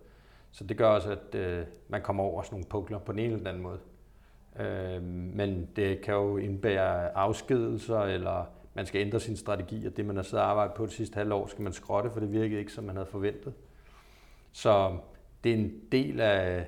Så 0.51 0.63
det 0.63 0.77
gør 0.77 0.87
også, 0.87 1.11
at 1.11 1.35
øh, 1.35 1.65
man 1.87 2.01
kommer 2.01 2.23
over 2.23 2.43
sådan 2.43 2.55
nogle 2.55 2.65
pukler 2.69 2.99
på 2.99 3.11
den 3.11 3.19
ene 3.19 3.27
eller 3.27 3.37
den 3.37 3.47
anden 3.47 3.63
måde. 3.63 3.79
Øh, 4.59 5.03
men 5.03 5.69
det 5.75 6.01
kan 6.01 6.13
jo 6.13 6.37
indbære 6.37 7.17
afskedelser, 7.17 7.99
eller 7.99 8.45
man 8.73 8.85
skal 8.85 9.01
ændre 9.01 9.19
sin 9.19 9.37
strategi, 9.37 9.85
og 9.85 9.97
det 9.97 10.05
man 10.05 10.15
har 10.15 10.23
siddet 10.23 10.43
og 10.43 10.49
arbejdet 10.49 10.75
på 10.75 10.85
det 10.85 10.93
sidste 10.93 11.15
halve 11.15 11.33
år, 11.33 11.47
skal 11.47 11.61
man 11.61 11.73
skrotte, 11.73 12.09
for 12.09 12.19
det 12.19 12.31
virkede 12.31 12.59
ikke, 12.59 12.71
som 12.71 12.83
man 12.83 12.95
havde 12.95 13.09
forventet. 13.11 13.53
Så 14.51 14.97
det 15.43 15.51
er 15.51 15.57
en 15.57 15.73
del 15.91 16.19
af 16.19 16.65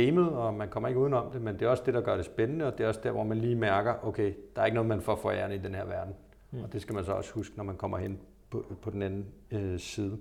gamet, 0.00 0.28
og 0.30 0.54
man 0.54 0.68
kommer 0.68 0.88
ikke 0.88 1.00
udenom 1.00 1.30
det, 1.30 1.42
men 1.42 1.54
det 1.54 1.62
er 1.62 1.68
også 1.68 1.82
det, 1.86 1.94
der 1.94 2.00
gør 2.00 2.16
det 2.16 2.24
spændende, 2.24 2.66
og 2.66 2.78
det 2.78 2.84
er 2.84 2.88
også 2.88 3.00
der, 3.02 3.10
hvor 3.10 3.24
man 3.24 3.38
lige 3.38 3.56
mærker, 3.56 3.94
okay, 4.02 4.32
der 4.56 4.62
er 4.62 4.66
ikke 4.66 4.74
noget, 4.74 4.88
man 4.88 5.00
får 5.00 5.16
for 5.16 5.30
æren 5.30 5.52
i 5.52 5.58
den 5.58 5.74
her 5.74 5.84
verden. 5.84 6.14
Mm. 6.50 6.62
Og 6.62 6.72
det 6.72 6.82
skal 6.82 6.94
man 6.94 7.04
så 7.04 7.12
også 7.12 7.32
huske, 7.32 7.56
når 7.56 7.64
man 7.64 7.76
kommer 7.76 7.98
hen 7.98 8.18
på, 8.50 8.64
på 8.82 8.90
den 8.90 9.02
anden 9.02 9.26
øh, 9.50 9.78
side. 9.78 10.18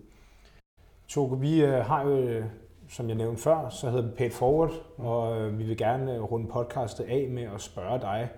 Toge, 1.08 1.40
vi 1.40 1.64
øh, 1.64 1.74
har 1.74 2.04
jo, 2.04 2.18
øh, 2.18 2.46
som 2.90 3.08
jeg 3.08 3.18
nævnte 3.18 3.42
før, 3.42 3.70
så 3.70 3.90
hedder 3.90 4.04
vi 4.04 4.16
Paid 4.18 4.32
Forward, 4.32 4.72
og 4.98 5.42
øh, 5.42 5.60
vi 5.60 5.64
vil 5.64 5.78
gerne 5.78 6.16
øh, 6.16 6.22
runde 6.22 6.48
podcastet 6.48 7.04
af 7.04 7.28
med 7.32 7.44
at 7.44 7.62
spørge 7.62 8.00
dig, 8.00 8.30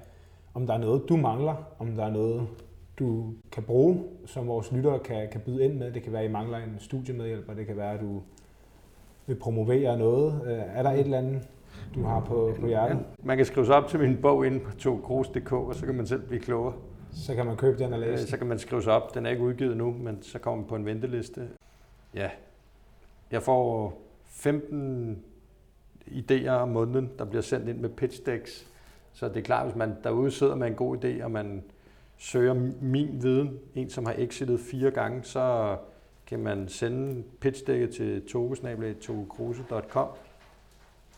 om 0.54 0.68
der 0.68 0.74
er 0.74 0.78
noget, 0.78 1.10
du 1.10 1.18
mangler, 1.18 1.56
om 1.80 1.96
der 1.96 2.06
er 2.06 2.12
noget, 2.12 2.48
du 3.00 3.34
kan 3.52 3.64
bruge, 3.64 4.04
som 4.26 4.48
vores 4.48 4.72
lyttere 4.72 5.00
kan, 5.00 5.30
kan 5.32 5.42
byde 5.42 5.64
ind 5.64 5.74
med. 5.74 5.92
Det 5.92 6.04
kan 6.04 6.14
være, 6.14 6.22
at 6.22 6.30
I 6.30 6.32
mangler 6.32 6.58
en 6.58 6.76
studiemedhjælper, 6.80 7.54
det 7.54 7.68
kan 7.68 7.78
være, 7.78 7.94
at 7.94 8.02
du 8.02 8.22
vil 9.28 9.36
promovere 9.36 9.98
noget. 9.98 10.42
Øh, 10.46 10.52
Er 10.76 10.84
der 10.84 10.92
et 10.92 11.00
eller 11.00 11.18
andet, 11.18 11.42
du 11.96 12.04
har 12.04 12.20
på, 12.20 12.54
på 12.60 12.68
hjertet, 12.68 13.00
Man 13.24 13.38
kan 13.38 13.46
skrive 13.46 13.66
sig 13.66 13.76
op 13.76 13.88
til 13.88 14.00
min 14.00 14.18
bog 14.22 14.46
inde 14.48 14.60
på 14.60 14.72
togkros.dk, 14.76 15.52
og 15.52 15.76
så 15.76 15.86
kan 15.86 15.96
man 15.96 16.08
selv 16.08 16.22
blive 16.28 16.42
klogere. 16.42 16.74
så 17.12 17.36
kan 17.36 17.46
man 17.46 17.58
købe 17.58 17.78
den 17.84 17.94
og 17.94 18.00
Øh, 18.00 18.06
læse 18.08 18.22
den. 18.22 18.28
Så 18.28 18.38
kan 18.38 18.48
man 18.48 18.60
skrive 18.60 18.84
sig 18.84 18.94
op. 18.94 19.16
Den 19.16 19.26
er 19.26 19.30
ikke 19.30 19.44
udgivet 19.44 19.78
nu, 19.78 19.92
men 20.00 20.22
så 20.22 20.40
kommer 20.40 20.56
man 20.62 20.70
på 20.70 20.76
en 20.76 20.86
venteliste. 20.86 21.48
Ja, 22.16 22.30
jeg 23.32 23.42
får 23.44 23.94
15 24.26 25.24
idéer 26.08 26.50
om 26.50 26.70
måneden, 26.70 27.10
der 27.20 27.26
bliver 27.26 27.42
sendt 27.42 27.70
ind 27.70 27.78
med 27.80 27.90
pitch 27.90 28.26
decks. 28.26 28.68
Så 29.14 29.28
det 29.28 29.38
er 29.38 29.42
klart, 29.42 29.66
hvis 29.66 29.76
man 29.76 29.96
derude 30.04 30.32
sidder 30.32 30.56
med 30.56 30.68
en 30.68 30.74
god 30.76 30.98
idé, 31.06 31.24
og 31.24 31.32
man 31.32 31.64
søger 32.18 32.54
min 32.82 33.10
viden, 33.22 33.60
en 33.76 33.90
som 33.90 34.06
har 34.06 34.16
exitet 34.18 34.60
fire 34.60 34.92
gange, 34.92 35.24
så 35.24 35.76
kan 36.28 36.40
man 36.40 36.70
sende 36.70 37.24
pitchdækket 37.40 37.90
til 37.90 38.28
togesnabelag.togekruse.com 38.28 40.08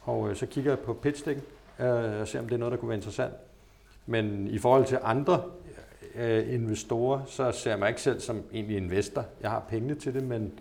og 0.02 0.30
øh, 0.30 0.36
så 0.36 0.46
kigger 0.46 0.72
jeg 0.72 0.80
på 0.80 0.94
pitchdækken 0.94 1.44
øh, 1.80 2.22
og 2.22 2.28
ser, 2.28 2.40
om 2.40 2.46
det 2.46 2.56
er 2.56 2.60
noget, 2.60 2.72
der 2.72 2.78
kunne 2.78 2.90
være 2.90 2.98
interessant. 2.98 3.34
Men 4.06 4.48
i 4.48 4.58
forhold 4.58 4.86
til 4.86 5.00
andre 5.04 5.44
øh, 6.16 6.54
investorer, 6.54 7.26
så 7.26 7.52
ser 7.52 7.72
jeg 7.72 7.80
mig 7.80 7.90
ikke 7.90 8.02
selv 8.02 8.20
som 8.20 8.44
egentlig 8.54 8.78
investor. 8.78 9.26
Jeg 9.42 9.50
har 9.50 9.66
pengene 9.70 9.96
til 9.96 10.14
det, 10.14 10.24
men 10.24 10.54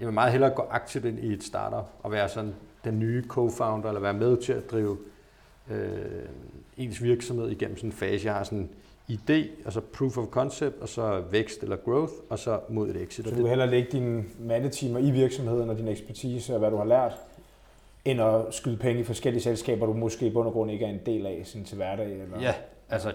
jeg 0.00 0.06
vil 0.06 0.14
meget 0.14 0.32
hellere 0.32 0.50
gå 0.50 0.62
aktivt 0.70 1.04
ind 1.04 1.18
i 1.18 1.32
et 1.32 1.44
startup 1.44 1.86
og 2.02 2.12
være 2.12 2.28
sådan 2.28 2.54
den 2.84 2.98
nye 2.98 3.24
co-founder, 3.28 3.88
eller 3.88 4.00
være 4.00 4.14
med 4.14 4.36
til 4.36 4.52
at 4.52 4.70
drive 4.70 4.98
øh, 5.70 6.28
ens 6.76 7.02
virksomhed 7.02 7.50
igennem 7.50 7.76
sådan 7.76 7.88
en 7.88 7.92
fase. 7.92 8.26
Jeg 8.26 8.34
har 8.34 8.44
sådan 8.44 8.58
en 8.58 8.70
idé, 9.18 9.66
og 9.66 9.72
så 9.72 9.80
proof 9.80 10.18
of 10.18 10.26
concept, 10.26 10.80
og 10.80 10.88
så 10.88 11.22
vækst 11.30 11.62
eller 11.62 11.76
growth, 11.76 12.12
og 12.30 12.38
så 12.38 12.60
mod 12.68 12.88
et 12.88 12.96
exit. 12.96 13.24
Så 13.24 13.30
du 13.30 13.36
vil 13.36 13.48
hellere 13.48 13.70
lægge 13.70 13.88
dine 13.92 14.24
mandetimer 14.40 14.98
i 14.98 15.10
virksomheden 15.10 15.70
og 15.70 15.78
din 15.78 15.88
ekspertise 15.88 16.52
og 16.52 16.58
hvad 16.58 16.70
du 16.70 16.76
har 16.76 16.84
lært, 16.84 17.12
end 18.04 18.20
at 18.20 18.54
skyde 18.54 18.76
penge 18.76 19.00
i 19.00 19.04
forskellige 19.04 19.42
selskaber, 19.42 19.86
du 19.86 19.92
måske 19.92 20.26
i 20.26 20.30
bund 20.32 20.46
og 20.46 20.52
grund 20.52 20.70
ikke 20.70 20.84
er 20.84 20.90
en 20.90 21.00
del 21.06 21.26
af 21.26 21.42
sådan 21.44 21.64
til 21.64 21.76
hverdag? 21.76 22.12
Eller? 22.12 22.40
Ja, 22.40 22.54
altså, 22.88 23.12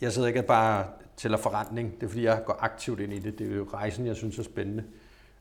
jeg 0.00 0.12
sidder 0.12 0.28
ikke 0.28 0.42
bare 0.42 0.86
til 1.16 1.38
forretning. 1.38 1.94
Det 1.94 2.02
er 2.02 2.08
fordi, 2.08 2.24
jeg 2.24 2.42
går 2.46 2.56
aktivt 2.60 3.00
ind 3.00 3.12
i 3.12 3.18
det. 3.18 3.38
Det 3.38 3.52
er 3.52 3.56
jo 3.56 3.66
rejsen, 3.72 4.06
jeg 4.06 4.16
synes 4.16 4.38
er 4.38 4.42
spændende. 4.42 4.84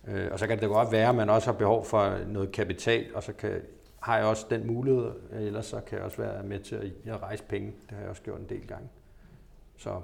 Øh, 0.08 0.28
Og 0.32 0.40
så 0.40 0.48
kan 0.48 0.60
det 0.60 0.70
godt 0.70 0.92
være, 0.92 1.10
at 1.10 1.16
man 1.16 1.30
også 1.30 1.48
har 1.52 1.58
behov 1.58 1.86
for 1.86 2.18
noget 2.28 2.52
kapital, 2.52 3.06
og 3.16 3.24
så 3.24 3.34
kan, 3.34 3.52
har 4.00 4.18
jeg 4.18 4.26
også 4.26 4.46
den 4.50 4.68
mulighed, 4.68 5.12
ellers 5.40 5.66
så 5.66 5.80
kan 5.88 5.98
jeg 5.98 6.06
også 6.06 6.18
være 6.18 6.44
med 6.44 6.60
til 6.60 6.76
at, 6.76 7.14
at 7.14 7.22
rejse 7.22 7.44
penge. 7.44 7.68
Det 7.68 7.92
har 7.92 8.00
jeg 8.00 8.10
også 8.10 8.22
gjort 8.22 8.40
en 8.40 8.46
del 8.50 8.68
gange. 8.68 8.88
Så 9.84 10.02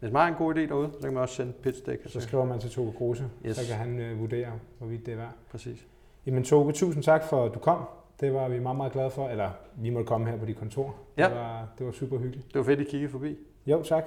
hvis 0.00 0.12
man 0.12 0.22
har 0.22 0.28
en 0.28 0.34
god 0.34 0.54
idé 0.54 0.60
derude, 0.60 0.90
så 0.92 1.00
kan 1.02 1.12
man 1.12 1.22
også 1.22 1.34
sende 1.34 1.52
pitch 1.52 1.86
deck. 1.86 2.02
Så 2.06 2.20
skriver 2.20 2.44
man 2.44 2.60
til 2.60 2.70
Toge 2.70 2.92
Kruse, 2.98 3.24
Yes. 3.46 3.56
så 3.56 3.66
kan 3.66 3.76
han 3.76 3.98
øh, 4.00 4.20
vurdere, 4.20 4.48
hvorvidt 4.78 5.06
det 5.06 5.12
er 5.12 5.16
værd. 5.16 5.32
Præcis. 5.50 5.86
Jamen 6.26 6.44
Toge, 6.44 6.72
tusind 6.72 7.02
tak 7.02 7.24
for, 7.24 7.44
at 7.44 7.54
du 7.54 7.58
kom. 7.58 7.78
Det 8.20 8.34
var 8.34 8.48
vi 8.48 8.58
meget, 8.58 8.76
meget 8.76 8.92
glade 8.92 9.10
for. 9.10 9.28
Eller 9.28 9.50
vi 9.76 9.90
måtte 9.90 10.06
komme 10.06 10.30
her 10.30 10.38
på 10.38 10.44
dit 10.46 10.56
kontor. 10.58 10.94
Ja. 11.16 11.28
Det, 11.28 11.36
var, 11.36 11.68
det 11.78 11.86
var 11.86 11.92
super 11.92 12.18
hyggeligt. 12.18 12.46
Det 12.48 12.58
var 12.58 12.64
fedt, 12.64 12.80
at 12.80 12.86
I 12.86 12.90
kiggede 12.90 13.10
forbi. 13.12 13.36
Jo, 13.66 13.82
tak. 13.82 14.04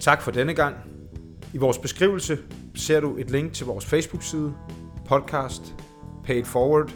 Tak 0.00 0.22
for 0.22 0.30
denne 0.30 0.54
gang. 0.54 0.76
I 1.54 1.58
vores 1.58 1.78
beskrivelse 1.78 2.38
ser 2.74 3.00
du 3.00 3.16
et 3.16 3.30
link 3.30 3.52
til 3.52 3.66
vores 3.66 3.86
Facebook-side, 3.86 4.54
podcast, 5.08 5.74
Paid 6.24 6.44
Forward. 6.44 6.90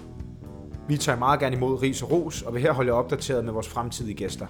Vi 0.88 0.96
tager 0.96 1.18
meget 1.18 1.40
gerne 1.40 1.56
imod 1.56 1.82
ris 1.82 2.02
og 2.02 2.10
ros, 2.10 2.42
og 2.42 2.54
vil 2.54 2.62
her 2.62 2.72
holde 2.72 2.90
jer 2.90 2.98
opdateret 2.98 3.44
med 3.44 3.52
vores 3.52 3.68
fremtidige 3.68 4.14
gæster. 4.14 4.46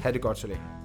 Ha' 0.00 0.12
det 0.12 0.20
godt 0.20 0.38
så 0.38 0.46
længe. 0.46 0.75